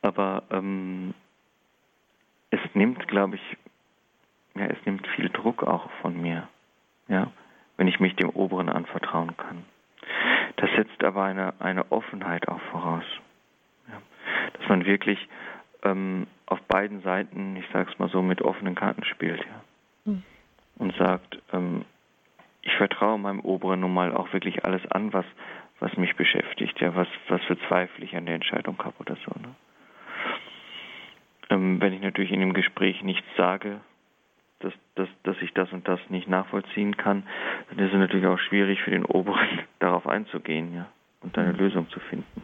[0.03, 1.15] Aber ähm,
[2.51, 3.57] es nimmt, glaube ich,
[4.55, 6.49] ja, es nimmt viel Druck auch von mir,
[7.09, 7.31] ja,
[7.77, 9.65] wenn ich mich dem Oberen anvertrauen kann.
[10.57, 13.05] Das setzt aber eine, eine Offenheit auch voraus.
[14.69, 15.19] Dass man wirklich
[15.83, 20.13] ähm, auf beiden Seiten, ich sage es mal so, mit offenen Karten spielt, ja.
[20.13, 20.23] Mhm.
[20.77, 21.87] Und sagt, ähm,
[22.61, 25.25] ich vertraue meinem Oberen nun mal auch wirklich alles an, was,
[25.81, 29.33] was mich beschäftigt, ja, was, was für Zweifel ich an der Entscheidung habe oder so.
[29.41, 29.55] Ne?
[31.49, 33.81] Ähm, wenn ich natürlich in dem Gespräch nichts sage,
[34.59, 37.23] dass, dass, dass ich das und das nicht nachvollziehen kann,
[37.71, 40.89] dann ist es natürlich auch schwierig für den Oberen darauf einzugehen, ja,
[41.23, 41.59] und eine mhm.
[41.59, 42.38] Lösung zu finden.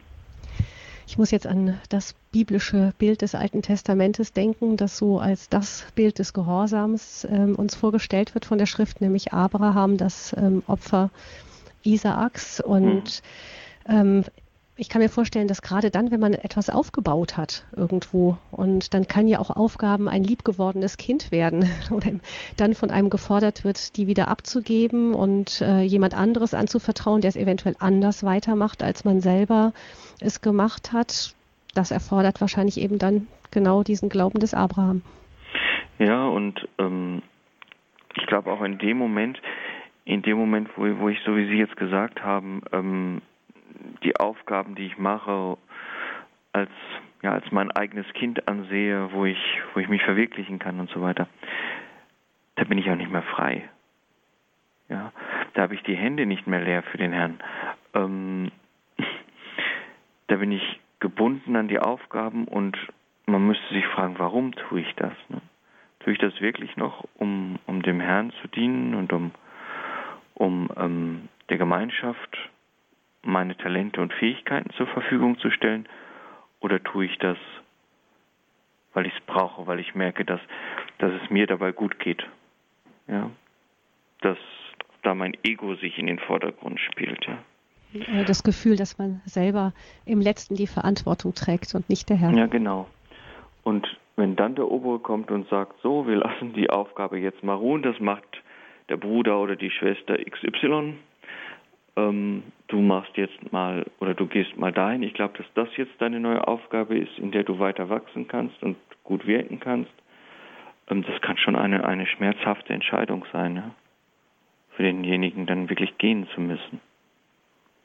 [1.07, 5.85] Ich muss jetzt an das biblische Bild des Alten Testamentes denken, das so als das
[5.95, 11.11] Bild des Gehorsams ähm, uns vorgestellt wird von der Schrift, nämlich Abraham, das ähm, Opfer
[11.83, 12.61] Isaaks.
[12.61, 13.23] Und
[13.87, 13.95] mhm.
[13.95, 14.25] ähm,
[14.77, 19.07] ich kann mir vorstellen, dass gerade dann, wenn man etwas aufgebaut hat irgendwo und dann
[19.07, 22.11] kann ja auch Aufgaben ein liebgewordenes Kind werden oder
[22.57, 27.37] dann von einem gefordert wird, die wieder abzugeben und äh, jemand anderes anzuvertrauen, der es
[27.37, 29.73] eventuell anders weitermacht, als man selber
[30.21, 31.35] es gemacht hat.
[31.75, 35.03] Das erfordert wahrscheinlich eben dann genau diesen Glauben des Abraham.
[36.01, 37.23] Ja, und ähm,
[38.17, 39.41] ich glaube auch in dem Moment,
[40.05, 43.23] in dem Moment, wo, wo ich, so wie Sie jetzt gesagt haben, ähm,
[44.03, 45.57] die Aufgaben, die ich mache,
[46.53, 46.71] als
[47.23, 49.39] ja als mein eigenes Kind ansehe, wo ich
[49.73, 51.29] wo ich mich verwirklichen kann und so weiter,
[52.57, 53.69] da bin ich auch nicht mehr frei.
[54.89, 55.13] Ja,
[55.55, 57.39] da habe ich die Hände nicht mehr leer für den Herrn.
[57.95, 58.51] Ähm,
[60.27, 62.77] da bin ich gebunden an die Aufgaben und
[63.27, 65.13] man müsste sich fragen, warum tue ich das?
[65.29, 65.41] Ne?
[66.01, 69.33] Tue ich das wirklich noch, um, um dem Herrn zu dienen und um,
[70.35, 72.39] um ähm, der Gemeinschaft
[73.25, 75.89] meine Talente und Fähigkeiten zur Verfügung zu stellen?
[76.61, 77.37] Oder tue ich das,
[78.93, 80.41] weil ich es brauche, weil ich merke, dass,
[80.99, 82.25] dass es mir dabei gut geht?
[83.07, 83.31] Ja?
[84.21, 84.39] Dass
[85.03, 87.39] da mein Ego sich in den Vordergrund spielt, ja.
[88.27, 89.73] Das Gefühl, dass man selber
[90.05, 92.33] im Letzten die Verantwortung trägt und nicht der Herr.
[92.33, 92.89] Ja, genau.
[93.63, 97.55] Und wenn dann der Obere kommt und sagt, so, wir lassen die Aufgabe jetzt mal
[97.55, 98.25] ruhen, das macht
[98.89, 100.95] der Bruder oder die Schwester XY,
[101.97, 105.03] ähm, du machst jetzt mal oder du gehst mal dahin.
[105.03, 108.63] Ich glaube, dass das jetzt deine neue Aufgabe ist, in der du weiter wachsen kannst
[108.63, 109.93] und gut wirken kannst.
[110.89, 113.71] Ähm, das kann schon eine, eine schmerzhafte Entscheidung sein, ja?
[114.77, 116.81] für denjenigen dann wirklich gehen zu müssen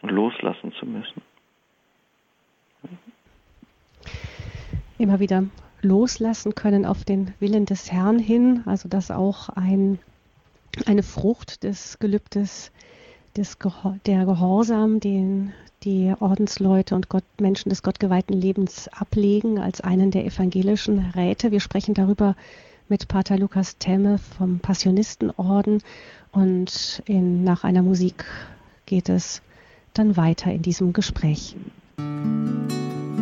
[0.01, 1.21] und loslassen zu müssen.
[4.97, 5.43] Immer wieder
[5.81, 9.99] loslassen können auf den Willen des Herrn hin, also dass auch ein,
[10.85, 12.71] eine Frucht des Gelübdes
[13.39, 13.57] des,
[14.05, 20.25] der Gehorsam, den die Ordensleute und Gott, Menschen des gottgeweihten Lebens ablegen, als einen der
[20.25, 21.51] evangelischen Räte.
[21.51, 22.35] Wir sprechen darüber
[22.89, 25.81] mit Pater Lukas Temme vom Passionistenorden
[26.31, 28.25] und in, nach einer Musik
[28.85, 29.41] geht es
[29.93, 31.55] dann weiter in diesem Gespräch.
[31.97, 33.18] Musik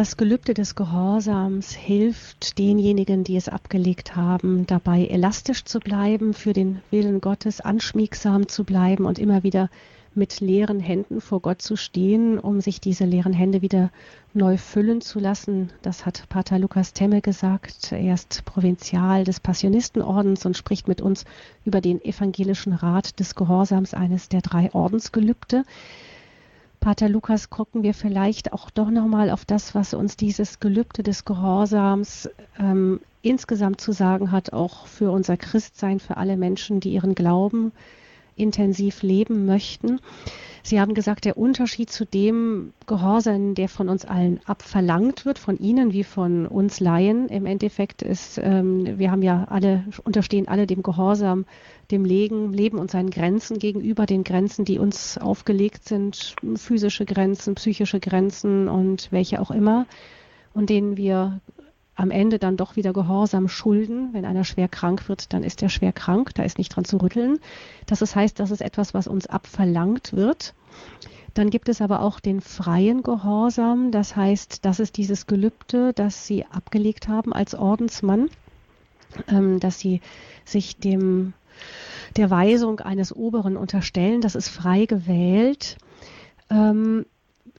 [0.00, 6.54] Das Gelübde des Gehorsams hilft denjenigen, die es abgelegt haben, dabei elastisch zu bleiben, für
[6.54, 9.68] den Willen Gottes anschmiegsam zu bleiben und immer wieder
[10.14, 13.90] mit leeren Händen vor Gott zu stehen, um sich diese leeren Hände wieder
[14.32, 15.70] neu füllen zu lassen.
[15.82, 17.92] Das hat Pater Lukas Temme gesagt.
[17.92, 21.26] Er ist Provinzial des Passionistenordens und spricht mit uns
[21.66, 25.64] über den evangelischen Rat des Gehorsams, eines der drei Ordensgelübde.
[26.80, 31.26] Pater Lukas, gucken wir vielleicht auch doch nochmal auf das, was uns dieses Gelübde des
[31.26, 37.14] Gehorsams ähm, insgesamt zu sagen hat, auch für unser Christsein, für alle Menschen, die ihren
[37.14, 37.72] Glauben
[38.40, 40.00] intensiv leben möchten.
[40.62, 45.58] Sie haben gesagt, der Unterschied zu dem Gehorsam, der von uns allen abverlangt wird, von
[45.58, 50.66] Ihnen wie von uns Laien, im Endeffekt ist, ähm, wir haben ja alle, unterstehen alle
[50.66, 51.46] dem Gehorsam,
[51.90, 57.54] dem Legen, Leben und seinen Grenzen gegenüber, den Grenzen, die uns aufgelegt sind, physische Grenzen,
[57.54, 59.86] psychische Grenzen und welche auch immer,
[60.52, 61.40] und denen wir
[62.00, 64.08] am Ende dann doch wieder Gehorsam schulden.
[64.12, 66.96] Wenn einer schwer krank wird, dann ist er schwer krank, da ist nicht dran zu
[66.96, 67.38] rütteln.
[67.86, 70.54] Das heißt, das ist etwas, was uns abverlangt wird.
[71.34, 76.26] Dann gibt es aber auch den freien Gehorsam, das heißt, das ist dieses Gelübde, das
[76.26, 78.30] Sie abgelegt haben als Ordensmann,
[79.28, 80.00] ähm, dass Sie
[80.44, 81.34] sich dem
[82.16, 84.22] der Weisung eines Oberen unterstellen.
[84.22, 85.76] Das ist frei gewählt.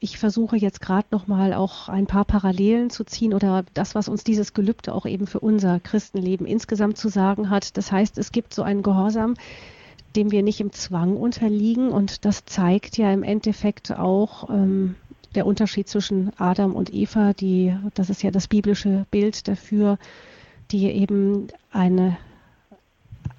[0.03, 4.09] Ich versuche jetzt gerade noch mal auch ein paar Parallelen zu ziehen oder das, was
[4.09, 7.77] uns dieses Gelübde auch eben für unser Christenleben insgesamt zu sagen hat.
[7.77, 9.35] Das heißt, es gibt so einen Gehorsam,
[10.15, 14.95] dem wir nicht im Zwang unterliegen und das zeigt ja im Endeffekt auch, ähm,
[15.35, 19.99] der Unterschied zwischen Adam und Eva, die, das ist ja das biblische Bild dafür,
[20.71, 22.17] die eben eine,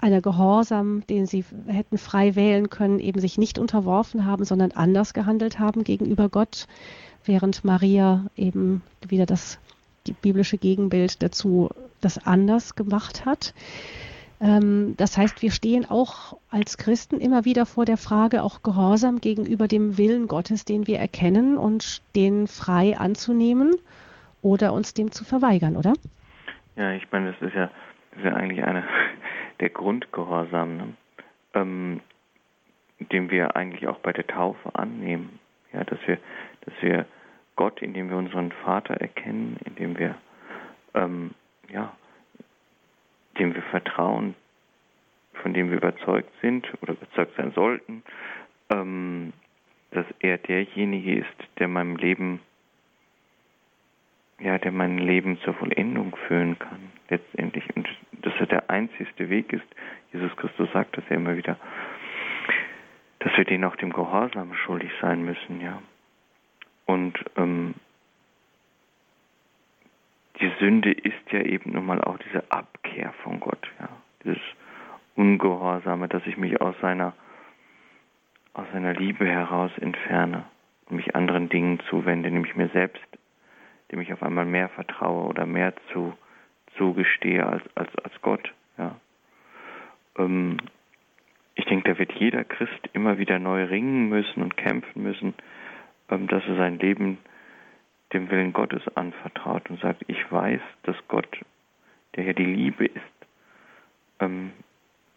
[0.03, 5.13] eine Gehorsam, den sie hätten frei wählen können, eben sich nicht unterworfen haben, sondern anders
[5.13, 6.67] gehandelt haben gegenüber Gott,
[7.23, 9.59] während Maria eben wieder das
[10.21, 11.69] biblische Gegenbild dazu
[12.01, 13.53] das anders gemacht hat.
[14.41, 19.21] Ähm, das heißt, wir stehen auch als Christen immer wieder vor der Frage, auch gehorsam
[19.21, 23.75] gegenüber dem Willen Gottes, den wir erkennen und den frei anzunehmen
[24.41, 25.93] oder uns dem zu verweigern, oder?
[26.75, 27.71] Ja, ich meine, das ist ja,
[28.11, 28.83] das ist ja eigentlich einer
[29.59, 30.93] der Grundgehorsam, ne?
[31.53, 32.01] ähm,
[32.99, 35.39] den wir eigentlich auch bei der Taufe annehmen.
[35.71, 36.17] Ja, dass wir,
[36.61, 37.05] dass wir
[37.55, 40.15] Gott, indem wir unseren Vater erkennen, indem wir
[40.93, 41.31] ähm,
[41.69, 41.95] ja,
[43.39, 44.35] dem wir vertrauen,
[45.41, 48.03] von dem wir überzeugt sind oder überzeugt sein sollten,
[48.69, 49.33] ähm,
[49.91, 52.39] dass er derjenige ist, der meinem Leben,
[54.39, 57.63] ja, der mein Leben zur Vollendung führen kann, letztendlich.
[57.75, 57.87] Und
[58.21, 59.65] dass er der einzigste Weg ist.
[60.11, 61.57] Jesus Christus sagt das ja immer wieder,
[63.19, 65.81] dass wir den auch dem Gehorsam schuldig sein müssen, ja.
[66.85, 67.75] Und ähm,
[70.39, 73.89] die Sünde ist ja eben nun mal auch diese Abkehr von Gott, ja.
[74.23, 74.41] Dieses
[75.15, 77.13] Ungehorsame, dass ich mich aus seiner,
[78.53, 80.45] aus seiner Liebe heraus entferne
[80.89, 83.01] und mich anderen Dingen zuwende, nämlich mir selbst,
[83.91, 86.13] dem ich auf einmal mehr vertraue oder mehr zu,
[86.77, 88.95] zugestehe als, als, als Gott, ja.
[90.17, 90.57] Ähm,
[91.55, 95.33] ich denke, da wird jeder Christ immer wieder neu ringen müssen und kämpfen müssen,
[96.09, 97.19] ähm, dass er sein Leben
[98.11, 101.39] dem Willen Gottes anvertraut und sagt, ich weiß, dass Gott,
[102.15, 103.01] der ja die Liebe ist,
[104.19, 104.51] ähm,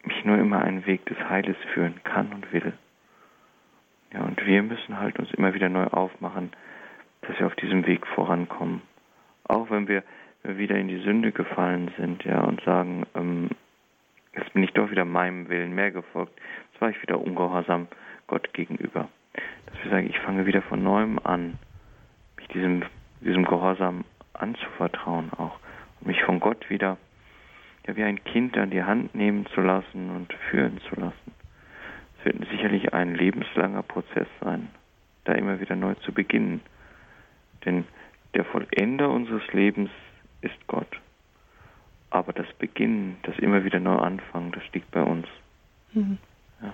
[0.02, 2.72] mich nur immer einen Weg des Heiles führen kann und will.
[4.12, 6.52] Ja, und wir müssen halt uns immer wieder neu aufmachen,
[7.26, 8.82] dass wir auf diesem Weg vorankommen.
[9.44, 10.02] Auch wenn wir,
[10.44, 13.50] wieder in die Sünde gefallen sind, ja, und sagen, ähm,
[14.34, 16.38] jetzt bin ich doch wieder meinem Willen mehr gefolgt,
[16.70, 17.88] jetzt war ich wieder ungehorsam
[18.28, 19.08] Gott gegenüber.
[19.66, 21.58] Dass wir sagen, ich fange wieder von neuem an,
[22.36, 22.84] mich diesem,
[23.20, 24.04] diesem Gehorsam
[24.34, 25.58] anzuvertrauen auch
[26.00, 26.96] und mich von Gott wieder
[27.86, 31.32] ja, wie ein Kind an die Hand nehmen zu lassen und führen zu lassen.
[32.18, 34.68] Es wird sicherlich ein lebenslanger Prozess sein,
[35.24, 36.60] da immer wieder neu zu beginnen.
[37.66, 37.84] Denn
[38.34, 39.90] der Vollender unseres Lebens
[40.40, 41.00] ist Gott.
[42.10, 45.26] Aber das Beginnen, das immer wieder neu anfangen, das liegt bei uns.
[45.92, 46.18] Mhm.
[46.62, 46.72] Ja.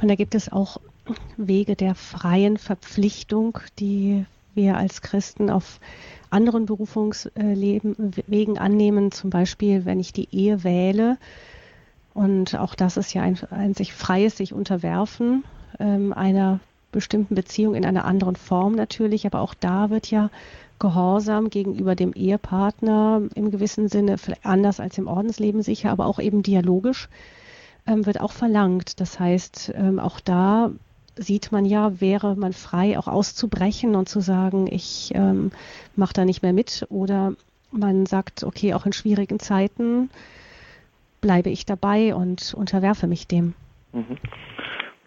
[0.00, 0.80] Und da gibt es auch
[1.36, 4.24] Wege der freien Verpflichtung, die
[4.54, 5.80] wir als Christen auf
[6.30, 9.12] anderen Berufungswegen annehmen.
[9.12, 11.18] Zum Beispiel, wenn ich die Ehe wähle.
[12.14, 15.44] Und auch das ist ja ein, ein sich freies sich unterwerfen
[15.78, 16.60] ähm, einer
[16.92, 19.26] bestimmten Beziehung in einer anderen Form natürlich.
[19.26, 20.30] Aber auch da wird ja
[20.78, 26.42] Gehorsam gegenüber dem Ehepartner im gewissen Sinne anders als im Ordensleben sicher, aber auch eben
[26.42, 27.08] dialogisch
[27.86, 29.00] ähm, wird auch verlangt.
[29.00, 30.72] Das heißt, ähm, auch da
[31.16, 35.52] sieht man ja, wäre man frei, auch auszubrechen und zu sagen, ich ähm,
[35.94, 36.86] mache da nicht mehr mit.
[36.88, 37.34] Oder
[37.70, 40.10] man sagt, okay, auch in schwierigen Zeiten
[41.20, 43.54] bleibe ich dabei und unterwerfe mich dem.
[43.92, 44.18] Mhm.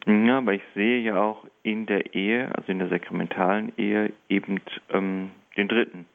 [0.06, 4.62] Ja, aber ich sehe ja auch in der Ehe, also in der sakramentalen Ehe, eben
[4.91, 6.06] ähm, den Dritten,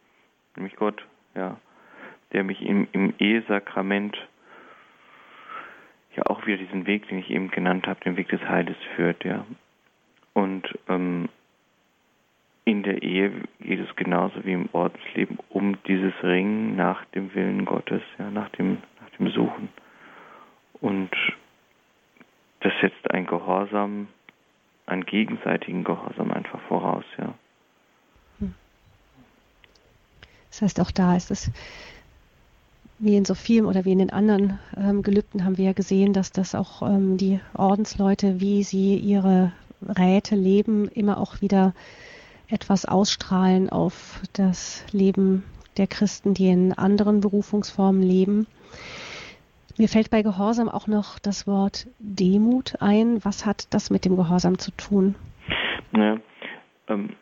[0.54, 1.58] nämlich Gott, ja,
[2.32, 4.16] der mich im, im Ehesakrament
[6.14, 9.24] ja auch wieder diesen Weg, den ich eben genannt habe, den Weg des Heiles führt,
[9.24, 9.44] ja.
[10.34, 11.28] Und ähm,
[12.64, 17.64] in der Ehe geht es genauso wie im Ordensleben um dieses Ringen nach dem Willen
[17.64, 19.68] Gottes, ja, nach dem, nach dem Suchen.
[20.80, 21.10] Und
[22.80, 24.08] setzt ein Gehorsam,
[24.86, 27.34] einen gegenseitigen Gehorsam einfach voraus, ja.
[28.38, 28.54] Hm.
[30.50, 31.50] Das heißt, auch da ist es
[33.00, 36.12] wie in so vielen oder wie in den anderen ähm, Gelübden haben wir ja gesehen,
[36.12, 39.52] dass das auch ähm, die Ordensleute, wie sie ihre
[39.82, 41.74] Räte leben, immer auch wieder
[42.48, 45.44] etwas ausstrahlen auf das Leben
[45.78, 48.46] der Christen, die in anderen Berufungsformen leben.
[49.80, 53.24] Mir fällt bei Gehorsam auch noch das Wort Demut ein.
[53.24, 55.14] Was hat das mit dem Gehorsam zu tun?
[55.96, 56.18] Ja,
[56.88, 57.16] ähm,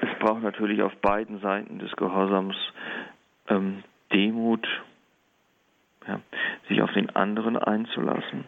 [0.00, 2.56] es braucht natürlich auf beiden Seiten des Gehorsams
[3.48, 4.66] ähm, Demut,
[6.08, 6.20] ja,
[6.70, 8.46] sich auf den anderen einzulassen.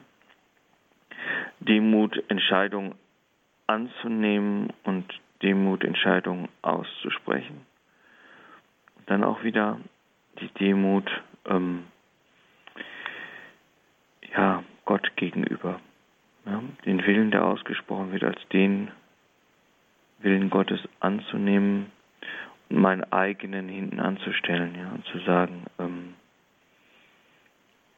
[1.61, 2.95] Demut, Entscheidungen
[3.66, 5.12] anzunehmen und
[5.43, 7.66] Demut, Entscheidungen auszusprechen.
[9.05, 9.78] Dann auch wieder
[10.41, 11.11] die Demut,
[11.45, 11.84] ähm,
[14.37, 15.80] ja, Gott gegenüber.
[16.45, 18.91] Ja, den Willen, der ausgesprochen wird, als den
[20.20, 21.91] Willen Gottes anzunehmen
[22.68, 26.14] und meinen eigenen hinten anzustellen, ja, und zu sagen, ähm,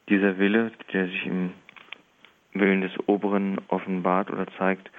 [0.09, 1.53] dieser Wille, der sich im
[2.55, 4.91] Willen des Oberen offenbart oder zeigt,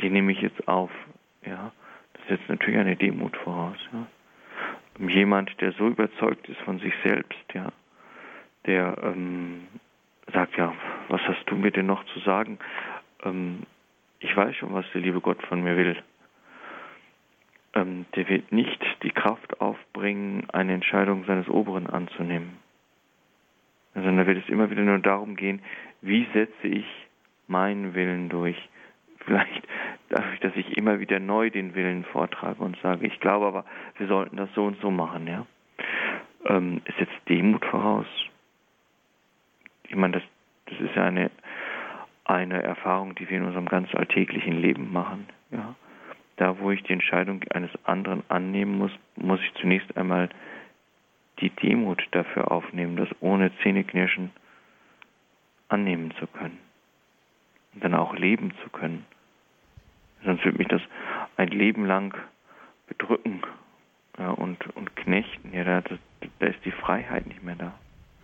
[0.00, 0.90] den nehme ich jetzt auf,
[1.44, 1.72] ja.
[2.14, 4.06] Das setzt natürlich eine Demut voraus, ja.
[5.08, 7.72] Jemand, der so überzeugt ist von sich selbst, ja,
[8.66, 9.66] der ähm,
[10.32, 10.72] sagt, ja,
[11.08, 12.58] was hast du mir denn noch zu sagen?
[13.24, 13.64] Ähm,
[14.20, 15.96] ich weiß schon, was der liebe Gott von mir will.
[17.74, 22.58] Ähm, der wird nicht die Kraft aufbringen, eine Entscheidung seines Oberen anzunehmen.
[23.94, 25.60] Sondern da wird es immer wieder nur darum gehen,
[26.00, 26.86] wie setze ich
[27.46, 28.56] meinen Willen durch.
[29.24, 29.66] Vielleicht
[30.08, 33.64] dadurch, dass ich immer wieder neu den Willen vortrage und sage, ich glaube aber,
[33.98, 35.46] wir sollten das so und so machen, ja.
[36.46, 38.06] Ähm, es setzt Demut voraus.
[39.94, 40.22] Ich meine, das,
[40.66, 41.30] das ist ja eine
[42.24, 45.28] eine Erfahrung, die wir in unserem ganz alltäglichen Leben machen.
[45.50, 45.76] Ja.
[46.36, 50.30] Da, wo ich die Entscheidung eines anderen annehmen muss, muss ich zunächst einmal
[51.40, 54.30] die Demut dafür aufnehmen, das ohne Zähneknirschen
[55.68, 56.58] annehmen zu können
[57.74, 59.04] und dann auch leben zu können.
[60.24, 60.82] Sonst wird mich das
[61.36, 62.16] ein Leben lang
[62.88, 63.42] bedrücken
[64.18, 65.52] ja, und, und knechten.
[65.52, 65.82] Ja, da,
[66.38, 67.74] da ist die Freiheit nicht mehr da.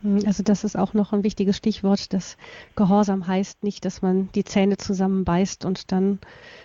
[0.03, 2.13] Hm, also das ist auch noch ein wichtiges Stichwort.
[2.13, 2.37] Das
[2.77, 6.19] Gehorsam heißt nicht, dass man die Zähne zusammenbeißt und dann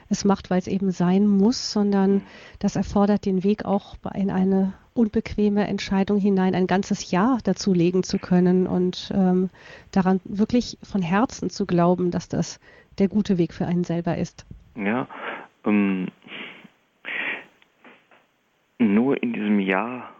[0.10, 2.22] es macht, weil es eben sein muss, sondern
[2.60, 8.18] das erfordert den Weg auch in eine unbequeme Entscheidung hinein, ein ganzes Jahr dazulegen zu
[8.18, 9.50] können und ähm,
[9.92, 12.62] daran wirklich von Herzen zu glauben, dass das
[12.98, 14.46] der gute Weg für einen selber ist.
[14.76, 15.08] Ja,
[15.66, 16.08] ähm,
[18.78, 20.12] nur in diesem Jahr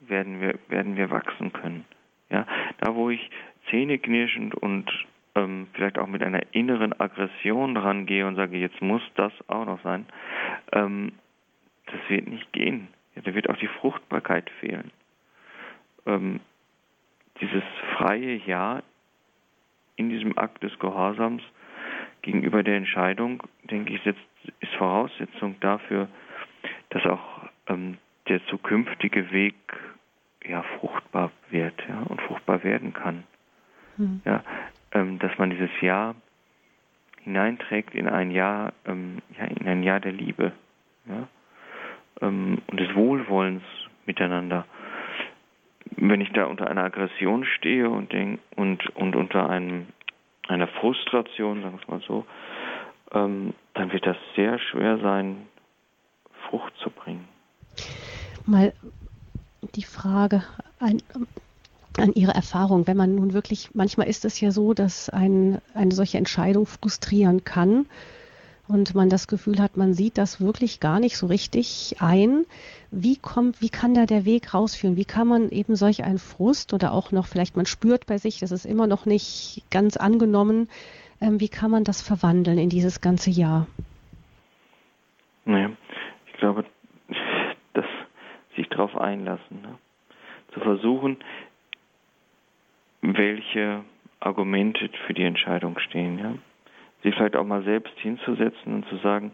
[0.00, 1.84] werden wir, werden wir wachsen können.
[2.30, 2.46] Ja,
[2.78, 3.30] da wo ich
[3.70, 4.90] zähneknirschend und
[5.34, 9.82] ähm, vielleicht auch mit einer inneren Aggression rangehe und sage, jetzt muss das auch noch
[9.82, 10.06] sein,
[10.72, 11.12] ähm,
[11.86, 12.88] das wird nicht gehen.
[13.14, 14.90] Ja, da wird auch die Fruchtbarkeit fehlen.
[16.06, 16.40] Ähm,
[17.40, 17.62] dieses
[17.96, 18.82] freie Ja
[19.96, 21.42] in diesem Akt des Gehorsams
[22.22, 24.18] gegenüber der Entscheidung, denke ich, ist,
[24.78, 26.08] Voraussetzung dafür,
[26.90, 27.98] dass auch ähm,
[28.28, 29.54] der zukünftige Weg
[30.48, 33.24] ja fruchtbar wird ja, und fruchtbar werden kann.
[33.96, 34.20] Mhm.
[34.24, 34.42] Ja,
[34.92, 36.14] ähm, dass man dieses Jahr
[37.22, 40.52] hineinträgt in ein Jahr, ähm, ja, in ein Jahr der Liebe
[41.06, 41.28] ja,
[42.20, 43.64] ähm, und des Wohlwollens
[44.06, 44.64] miteinander.
[45.96, 49.86] Wenn ich da unter einer Aggression stehe und denk, und, und unter einem,
[50.48, 52.26] einer Frustration, sagen wir es mal so,
[53.12, 55.48] ähm, dann wird das sehr schwer sein,
[56.48, 57.26] Frucht zu bringen.
[58.44, 58.72] Mal
[59.74, 60.42] die Frage
[60.78, 61.02] an,
[61.98, 65.92] an Ihre Erfahrung, wenn man nun wirklich, manchmal ist es ja so, dass ein, eine
[65.92, 67.86] solche Entscheidung frustrieren kann
[68.68, 72.44] und man das Gefühl hat, man sieht das wirklich gar nicht so richtig ein.
[72.90, 74.96] Wie kommt, wie kann da der Weg rausführen?
[74.96, 78.40] Wie kann man eben solch einen Frust oder auch noch vielleicht man spürt bei sich,
[78.40, 80.68] das ist immer noch nicht ganz angenommen,
[81.20, 83.66] ähm, wie kann man das verwandeln in dieses ganze Jahr?
[85.44, 85.70] Naja,
[86.26, 86.64] ich glaube,
[88.56, 89.62] sich darauf einlassen.
[89.62, 89.78] Ne?
[90.52, 91.18] Zu versuchen,
[93.02, 93.84] welche
[94.20, 96.18] Argumente für die Entscheidung stehen.
[96.18, 96.34] Ja?
[97.02, 99.32] Sie vielleicht auch mal selbst hinzusetzen und zu sagen,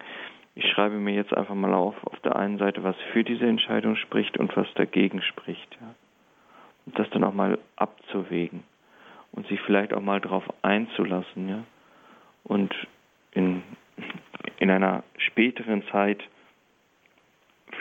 [0.55, 3.97] ich schreibe mir jetzt einfach mal auf, auf der einen Seite, was für diese Entscheidung
[3.97, 5.79] spricht und was dagegen spricht.
[5.81, 5.95] Ja?
[6.85, 8.65] Und das dann auch mal abzuwägen
[9.33, 11.49] und sich vielleicht auch mal darauf einzulassen.
[11.49, 11.65] Ja?
[12.45, 12.75] Und
[13.31, 13.63] in,
[14.59, 16.23] in einer späteren Zeit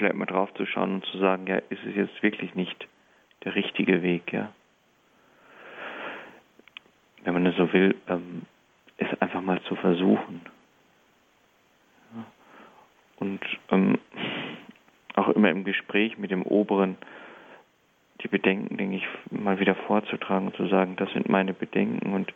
[0.02, 2.88] vielleicht mal drauf zu schauen und zu sagen, ja, ist es jetzt wirklich nicht
[3.44, 4.52] der richtige Weg, ja.
[7.24, 8.42] Wenn man es so will, ähm,
[8.98, 10.42] es einfach mal zu versuchen.
[12.16, 12.26] Ja.
[13.18, 14.00] Und ähm,
[15.14, 16.98] auch immer im Gespräch mit dem Oberen
[18.24, 22.34] die Bedenken, denke ich, mal wieder vorzutragen und zu sagen, das sind meine Bedenken und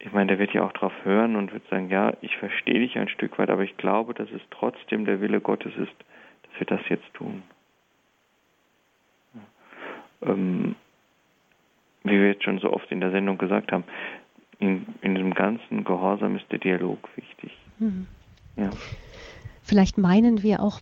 [0.00, 2.98] ich meine, der wird ja auch darauf hören und wird sagen, ja, ich verstehe dich
[2.98, 5.94] ein Stück weit, aber ich glaube, dass es trotzdem der Wille Gottes ist,
[6.58, 7.42] wir das jetzt tun.
[10.22, 10.74] Ähm,
[12.04, 13.84] wie wir jetzt schon so oft in der Sendung gesagt haben,
[14.58, 17.56] in, in diesem ganzen Gehorsam ist der Dialog wichtig.
[17.78, 18.06] Mhm.
[18.56, 18.70] Ja.
[19.62, 20.80] Vielleicht meinen wir auch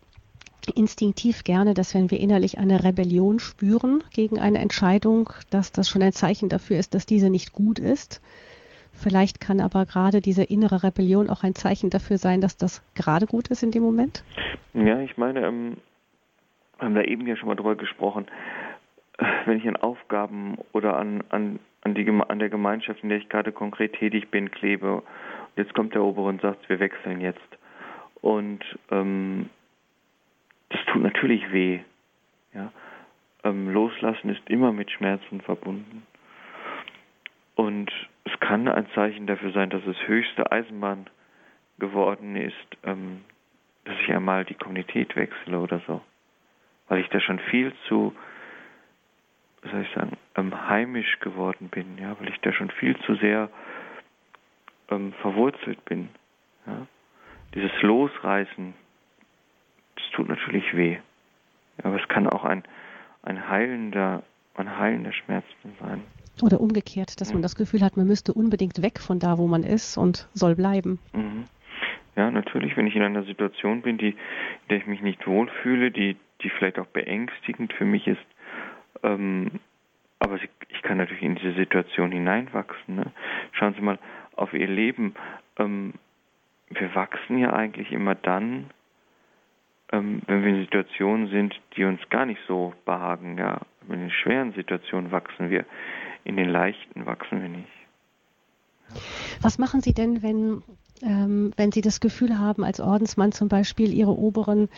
[0.75, 6.03] instinktiv gerne, dass wenn wir innerlich eine Rebellion spüren gegen eine Entscheidung, dass das schon
[6.03, 8.21] ein Zeichen dafür ist, dass diese nicht gut ist.
[8.97, 13.27] Vielleicht kann aber gerade diese innere Rebellion auch ein Zeichen dafür sein, dass das gerade
[13.27, 14.25] gut ist in dem Moment?
[14.75, 15.77] Ja, ich meine, ähm,
[16.79, 18.27] wir haben da eben ja schon mal drüber gesprochen,
[19.47, 23.29] wenn ich an Aufgaben oder an, an, an, die, an der Gemeinschaft, in der ich
[23.29, 25.03] gerade konkret tätig bin, klebe,
[25.57, 27.41] jetzt kommt der Obere und sagt, wir wechseln jetzt.
[28.21, 29.49] Und ähm,
[30.69, 31.81] das tut natürlich weh.
[32.55, 32.73] Ja?
[33.45, 36.03] Ähm, loslassen ist immer mit Schmerzen verbunden.
[37.55, 37.91] Und
[38.27, 41.07] es kann ein Zeichen dafür sein, dass es höchste Eisenbahn
[41.79, 43.25] geworden ist, ähm,
[43.85, 46.03] dass ich einmal die Kommunität wechsle oder so.
[46.89, 48.15] Weil ich da schon viel zu,
[49.63, 53.49] soll ich sagen, ähm, heimisch geworden bin, ja, weil ich da schon viel zu sehr
[54.91, 56.09] ähm, verwurzelt bin.
[56.67, 56.87] Ja.
[57.55, 58.75] Dieses Losreißen,
[59.95, 60.99] das tut natürlich weh.
[61.85, 62.65] Aber es kann auch ein,
[63.23, 64.25] ein heilender,
[64.57, 65.45] ein heilender Schmerz
[65.81, 66.03] sein.
[66.43, 69.63] Oder umgekehrt, dass man das Gefühl hat, man müsste unbedingt weg von da, wo man
[69.63, 70.99] ist und soll bleiben.
[71.15, 71.45] Mhm.
[72.15, 75.91] Ja, natürlich, wenn ich in einer Situation bin, die, in der ich mich nicht wohlfühle,
[75.91, 78.27] die, die vielleicht auch beängstigend für mich ist,
[79.03, 79.51] ähm,
[80.19, 82.97] aber ich kann natürlich in diese Situation hineinwachsen.
[82.97, 83.13] Ne?
[83.53, 83.99] Schauen Sie mal
[84.35, 85.15] auf Ihr Leben.
[85.59, 85.95] Ähm,
[86.71, 88.71] wir wachsen ja eigentlich immer dann,
[89.93, 93.39] ähm, wenn wir in Situationen sind, die uns gar nicht so behagen.
[93.39, 95.65] Ja, in schweren Situationen wachsen wir,
[96.27, 97.69] in den leichten wachsen wir nicht.
[99.43, 100.63] Was machen Sie denn, wenn
[101.03, 104.69] ähm, wenn Sie das Gefühl haben, als Ordensmann zum Beispiel Ihre Oberen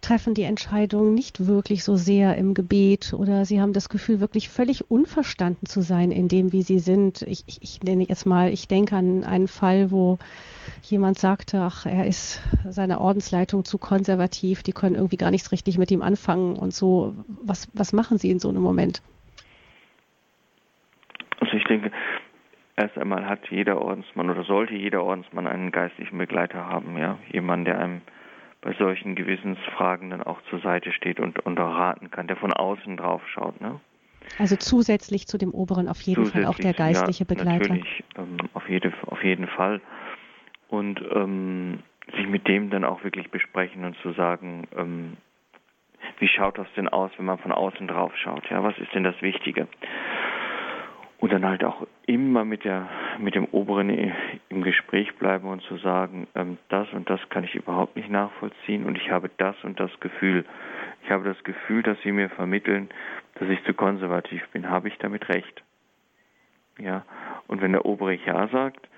[0.00, 4.48] treffen die Entscheidung nicht wirklich so sehr im Gebet oder Sie haben das Gefühl, wirklich
[4.48, 7.22] völlig unverstanden zu sein in dem, wie Sie sind.
[7.22, 10.18] Ich, ich, ich nenne jetzt mal, ich denke an einen Fall, wo
[10.82, 15.76] jemand sagte, ach, er ist seiner Ordensleitung zu konservativ, die können irgendwie gar nichts richtig
[15.76, 17.14] mit ihm anfangen und so.
[17.42, 19.02] Was, was machen Sie in so einem Moment?
[21.50, 21.90] Also ich denke,
[22.80, 27.66] Erst einmal hat jeder Ordensmann oder sollte jeder Ordensmann einen geistlichen Begleiter haben, ja, jemand,
[27.66, 28.00] der einem
[28.62, 32.54] bei solchen Gewissensfragen dann auch zur Seite steht und, und auch raten kann, der von
[32.54, 33.80] außen drauf schaut, ne?
[34.38, 37.68] Also zusätzlich zu dem Oberen auf jeden Fall auch der geistliche ja, Begleiter.
[37.68, 39.82] Natürlich, ähm, auf, jede, auf jeden Fall.
[40.68, 41.80] Und ähm,
[42.16, 45.16] sich mit dem dann auch wirklich besprechen und zu sagen, ähm,
[46.18, 48.48] wie schaut das denn aus, wenn man von außen drauf schaut?
[48.48, 49.68] Ja, was ist denn das Wichtige?
[51.20, 53.90] Und dann halt auch immer mit der mit dem Oberen
[54.48, 58.86] im Gespräch bleiben und zu sagen, ähm, das und das kann ich überhaupt nicht nachvollziehen
[58.86, 60.46] und ich habe das und das Gefühl.
[61.04, 62.88] Ich habe das Gefühl, dass Sie mir vermitteln,
[63.34, 64.70] dass ich zu konservativ bin.
[64.70, 65.62] Habe ich damit recht?
[66.78, 67.04] Ja.
[67.48, 68.88] Und wenn der Obere Ja sagt,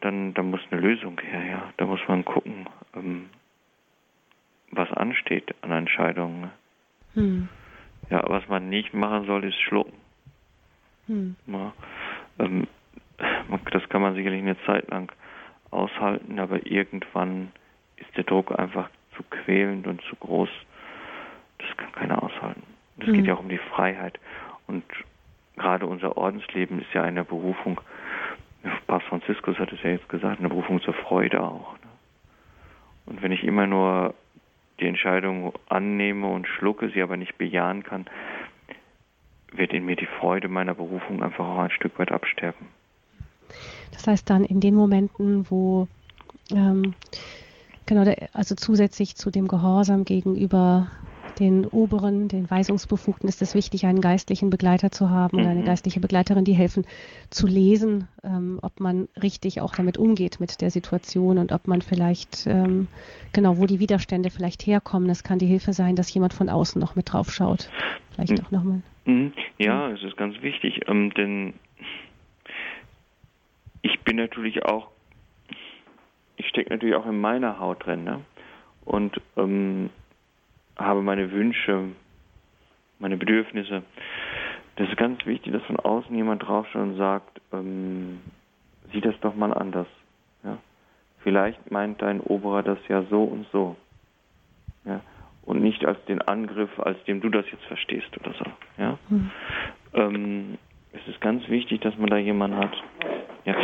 [0.00, 1.72] dann, dann muss eine Lösung her, ja.
[1.76, 3.28] Da muss man gucken, ähm,
[4.70, 6.50] was ansteht an Entscheidungen.
[7.14, 7.48] Hm.
[8.08, 10.05] Ja, was man nicht machen soll, ist schlucken.
[11.06, 11.36] Hm.
[11.46, 11.72] Ja,
[12.38, 12.66] ähm,
[13.70, 15.12] das kann man sicherlich eine Zeit lang
[15.70, 17.52] aushalten, aber irgendwann
[17.96, 20.50] ist der Druck einfach zu quälend und zu groß.
[21.58, 22.62] Das kann keiner aushalten.
[22.98, 23.14] Es hm.
[23.14, 24.18] geht ja auch um die Freiheit.
[24.66, 24.84] Und
[25.56, 27.80] gerade unser Ordensleben ist ja eine Berufung,
[28.86, 31.74] Papst Franziskus hat es ja jetzt gesagt, eine Berufung zur Freude auch.
[31.74, 31.88] Ne?
[33.06, 34.14] Und wenn ich immer nur
[34.80, 38.06] die Entscheidung annehme und schlucke, sie aber nicht bejahen kann,
[39.58, 42.68] wird in mir die Freude meiner Berufung einfach auch ein Stück weit absterben.
[43.92, 45.88] Das heißt dann in den Momenten, wo
[46.52, 46.94] ähm,
[47.86, 50.88] genau, also zusätzlich zu dem Gehorsam gegenüber
[51.38, 55.42] den Oberen, den Weisungsbefugten ist es wichtig, einen geistlichen Begleiter zu haben mhm.
[55.42, 55.66] oder eine mhm.
[55.66, 56.86] geistliche Begleiterin, die helfen
[57.30, 61.82] zu lesen, ähm, ob man richtig auch damit umgeht mit der Situation und ob man
[61.82, 62.88] vielleicht ähm,
[63.32, 65.08] genau, wo die Widerstände vielleicht herkommen.
[65.08, 67.68] Das kann die Hilfe sein, dass jemand von außen noch mit drauf schaut.
[68.14, 68.46] Vielleicht mhm.
[68.46, 68.82] auch nochmal.
[69.06, 69.32] Mhm.
[69.58, 71.54] Ja, es ist ganz wichtig, ähm, denn
[73.82, 74.88] ich bin natürlich auch,
[76.36, 78.24] ich stecke natürlich auch in meiner Haut drin, ne?
[78.84, 79.90] Und ähm,
[80.76, 81.88] habe meine Wünsche,
[82.98, 83.82] meine Bedürfnisse.
[84.76, 88.20] Das ist ganz wichtig, dass von außen jemand draufschaut und sagt, ähm,
[88.92, 89.86] sieh das doch mal anders.
[90.44, 90.58] Ja?
[91.20, 93.76] Vielleicht meint dein Oberer das ja so und so.
[95.46, 98.44] Und nicht als den Angriff, als dem du das jetzt verstehst oder so.
[98.82, 98.98] Ja?
[99.08, 99.30] Mhm.
[99.94, 100.58] Ähm,
[100.92, 102.74] es ist ganz wichtig, dass man da jemanden hat.
[103.44, 103.54] Ja?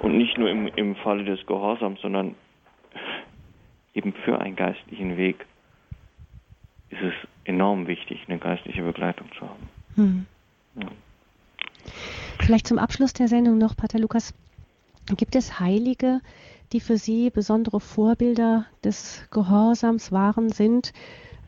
[0.00, 2.34] Und nicht nur im, im Falle des Gehorsams, sondern
[3.94, 5.46] eben für einen geistlichen Weg
[6.90, 7.14] ist es
[7.44, 9.68] enorm wichtig, eine geistliche Begleitung zu haben.
[9.96, 10.26] Mhm.
[10.76, 10.88] Ja.
[12.40, 14.34] Vielleicht zum Abschluss der Sendung noch, Pater Lukas.
[15.16, 16.20] Gibt es Heilige,
[16.72, 20.92] die für Sie besondere Vorbilder des Gehorsams waren, sind,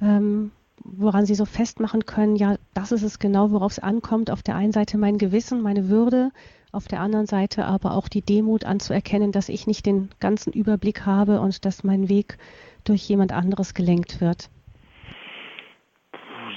[0.02, 0.50] ähm,
[0.84, 4.30] woran sie so festmachen können, ja, das ist es genau, worauf es ankommt.
[4.30, 6.30] Auf der einen Seite mein Gewissen, meine Würde,
[6.72, 11.06] auf der anderen Seite aber auch die Demut anzuerkennen, dass ich nicht den ganzen Überblick
[11.06, 12.38] habe und dass mein Weg
[12.84, 14.50] durch jemand anderes gelenkt wird.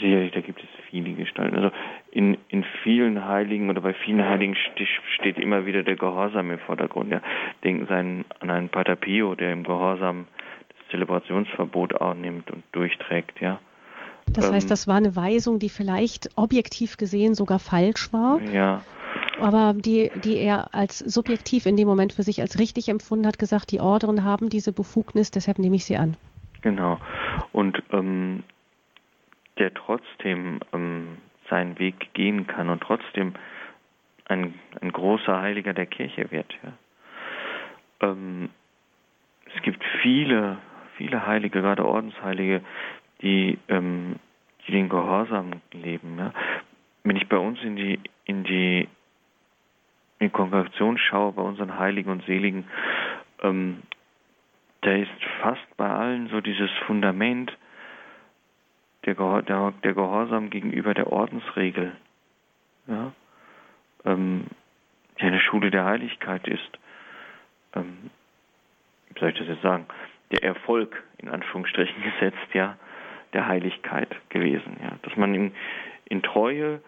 [0.01, 1.55] Sicherlich, da gibt es viele Gestalten.
[1.55, 1.71] Also
[2.11, 4.55] in, in vielen Heiligen oder bei vielen Heiligen
[5.15, 7.11] steht immer wieder der Gehorsam im Vordergrund.
[7.11, 7.21] Ja.
[7.63, 10.27] Denken Sie an einen Pater Pio, der im Gehorsam
[10.95, 13.59] Zelebrationsverbot annimmt und durchträgt, ja.
[14.27, 18.41] Das heißt, ähm, das war eine Weisung, die vielleicht objektiv gesehen sogar falsch war.
[18.41, 18.81] Ja.
[19.39, 23.37] Aber die, die er als subjektiv in dem Moment für sich als richtig empfunden hat,
[23.37, 26.17] gesagt, die Orden haben diese Befugnis, deshalb nehme ich sie an.
[26.61, 26.97] Genau.
[27.51, 28.43] Und ähm,
[29.59, 31.17] der trotzdem ähm,
[31.49, 33.33] seinen Weg gehen kann und trotzdem
[34.25, 36.51] ein, ein großer Heiliger der Kirche wird.
[36.63, 38.09] Ja.
[38.09, 38.49] Ähm,
[39.55, 40.57] es gibt viele,
[40.97, 42.61] viele Heilige, gerade Ordensheilige,
[43.21, 44.15] die, ähm,
[44.67, 46.17] die den Gehorsam leben.
[46.17, 46.33] Ja.
[47.03, 48.87] Wenn ich bei uns in die, in die,
[50.19, 52.65] in Kongregation schaue, bei unseren Heiligen und Seligen,
[53.41, 53.83] ähm,
[54.81, 57.55] da ist fast bei allen so dieses Fundament,
[59.05, 61.95] der, der, der Gehorsam gegenüber der Ordensregel,
[62.87, 63.11] ja,
[64.03, 64.45] ähm,
[65.19, 66.79] die eine Schule der Heiligkeit ist.
[67.75, 68.09] Ähm,
[69.09, 69.85] wie soll ich das jetzt sagen?
[70.32, 72.78] Der Erfolg, in Anführungsstrichen gesetzt, ja,
[73.34, 74.78] der Heiligkeit gewesen.
[74.82, 74.97] Ja.
[75.03, 75.51] Dass man in,
[76.05, 76.82] in Treue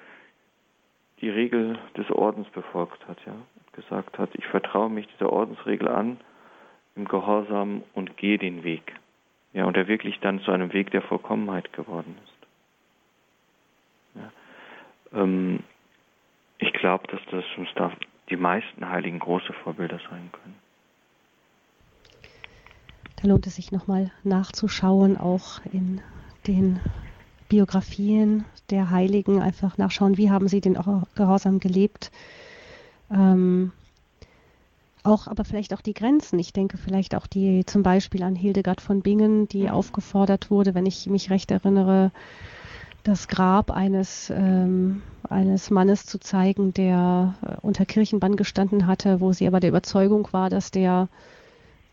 [1.22, 3.34] die Regel des Ordens befolgt hat, ja,
[3.74, 6.20] gesagt hat, ich vertraue mich dieser Ordensregel an
[6.96, 8.94] im Gehorsam und gehe den Weg.
[9.54, 14.22] Ja, und er wirklich dann zu einem Weg der Vollkommenheit geworden ist.
[14.22, 15.22] Ja.
[15.22, 15.64] Ähm,
[16.58, 17.92] ich glaube, dass das uns da
[18.30, 20.56] die meisten Heiligen große Vorbilder sein können.
[23.18, 26.02] Da lohnt es sich nochmal nachzuschauen, auch in
[26.46, 26.80] den
[27.50, 30.78] Biografien der Heiligen, einfach nachschauen, wie haben sie den
[31.16, 32.12] Gehorsam gelebt.
[33.10, 33.72] Ähm,
[35.04, 36.38] auch, aber vielleicht auch die Grenzen.
[36.38, 40.86] Ich denke vielleicht auch die zum Beispiel an Hildegard von Bingen, die aufgefordert wurde, wenn
[40.86, 42.12] ich mich recht erinnere,
[43.04, 49.32] das Grab eines, ähm, eines Mannes zu zeigen, der äh, unter Kirchenbann gestanden hatte, wo
[49.32, 51.08] sie aber der Überzeugung war, dass der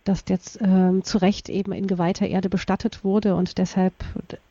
[0.04, 3.94] dass der ähm, zu Recht eben in geweihter Erde bestattet wurde und deshalb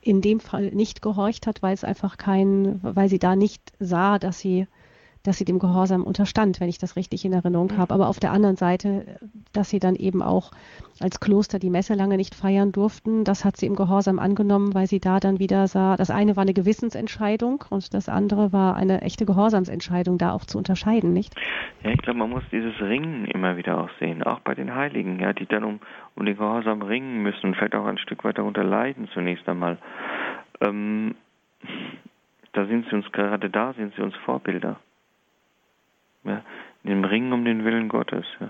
[0.01, 4.19] in dem Fall nicht gehorcht hat, weil es einfach kein, weil sie da nicht sah,
[4.19, 4.67] dass sie
[5.23, 7.77] dass sie dem Gehorsam unterstand, wenn ich das richtig in Erinnerung mhm.
[7.77, 7.93] habe.
[7.93, 9.17] Aber auf der anderen Seite,
[9.53, 10.51] dass sie dann eben auch
[10.99, 14.87] als Kloster die Messe lange nicht feiern durften, das hat sie im Gehorsam angenommen, weil
[14.87, 19.01] sie da dann wieder sah, das eine war eine Gewissensentscheidung und das andere war eine
[19.01, 21.33] echte Gehorsamsentscheidung, da auch zu unterscheiden, nicht?
[21.83, 25.19] Ja, ich glaube, man muss dieses Ringen immer wieder auch sehen, auch bei den Heiligen,
[25.19, 25.79] ja, die dann um,
[26.15, 29.77] um den Gehorsam ringen müssen und vielleicht auch ein Stück weit darunter leiden zunächst einmal.
[30.59, 31.15] Ähm,
[32.51, 34.79] da sind sie uns gerade da, sind sie uns Vorbilder
[36.23, 36.41] ja,
[36.83, 38.25] in dem Ringen um den Willen Gottes.
[38.39, 38.49] Ja.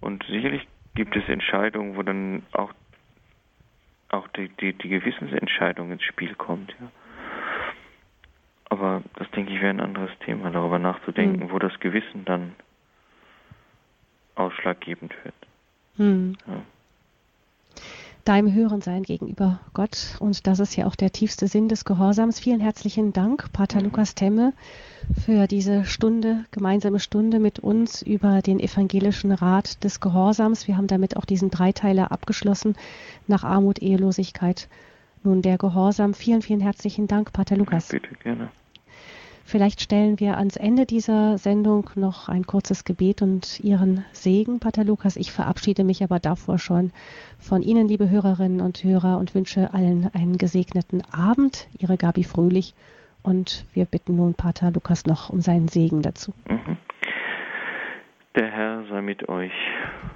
[0.00, 2.72] Und sicherlich gibt es Entscheidungen, wo dann auch,
[4.08, 6.74] auch die, die, die Gewissensentscheidung ins Spiel kommt.
[6.80, 6.90] Ja.
[8.68, 11.50] Aber das denke ich wäre ein anderes Thema, darüber nachzudenken, mhm.
[11.50, 12.54] wo das Gewissen dann
[14.34, 15.34] ausschlaggebend wird.
[15.96, 16.36] Mhm.
[16.46, 16.62] Ja
[18.26, 20.16] deinem Hörensein gegenüber Gott.
[20.18, 22.40] Und das ist ja auch der tiefste Sinn des Gehorsams.
[22.40, 23.80] Vielen herzlichen Dank, Pater.
[23.80, 24.52] Lukas Temme,
[25.24, 30.66] für diese Stunde, gemeinsame Stunde mit uns über den evangelischen Rat des Gehorsams.
[30.66, 32.76] Wir haben damit auch diesen Dreiteiler abgeschlossen
[33.26, 34.68] nach Armut, Ehelosigkeit.
[35.22, 36.14] Nun der Gehorsam.
[36.14, 37.88] Vielen, vielen herzlichen Dank, Pater Lukas.
[37.88, 38.50] Bitte, gerne.
[39.48, 44.82] Vielleicht stellen wir ans Ende dieser Sendung noch ein kurzes Gebet und Ihren Segen, Pater
[44.82, 45.16] Lukas.
[45.16, 46.90] Ich verabschiede mich aber davor schon
[47.38, 51.68] von Ihnen, liebe Hörerinnen und Hörer, und wünsche allen einen gesegneten Abend.
[51.78, 52.74] Ihre Gabi Fröhlich.
[53.22, 56.32] Und wir bitten nun Pater Lukas noch um seinen Segen dazu.
[56.48, 56.76] Mhm.
[58.34, 59.54] Der Herr sei mit euch.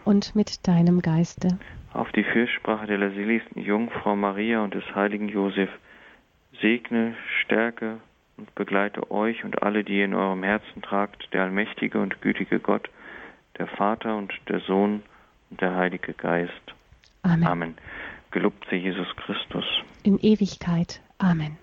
[0.05, 1.57] Und mit deinem Geiste.
[1.93, 5.70] Auf die Fürsprache der seligsten Jungfrau Maria und des heiligen Josef
[6.61, 8.01] segne, stärke,
[8.41, 12.59] und begleite euch und alle, die ihr in eurem Herzen tragt, der allmächtige und gütige
[12.59, 12.88] Gott,
[13.59, 15.03] der Vater und der Sohn
[15.51, 16.53] und der Heilige Geist.
[17.22, 17.47] Amen.
[17.47, 17.74] Amen.
[18.30, 19.64] Gelobt sei Jesus Christus.
[20.05, 21.03] In Ewigkeit.
[21.18, 21.59] Amen.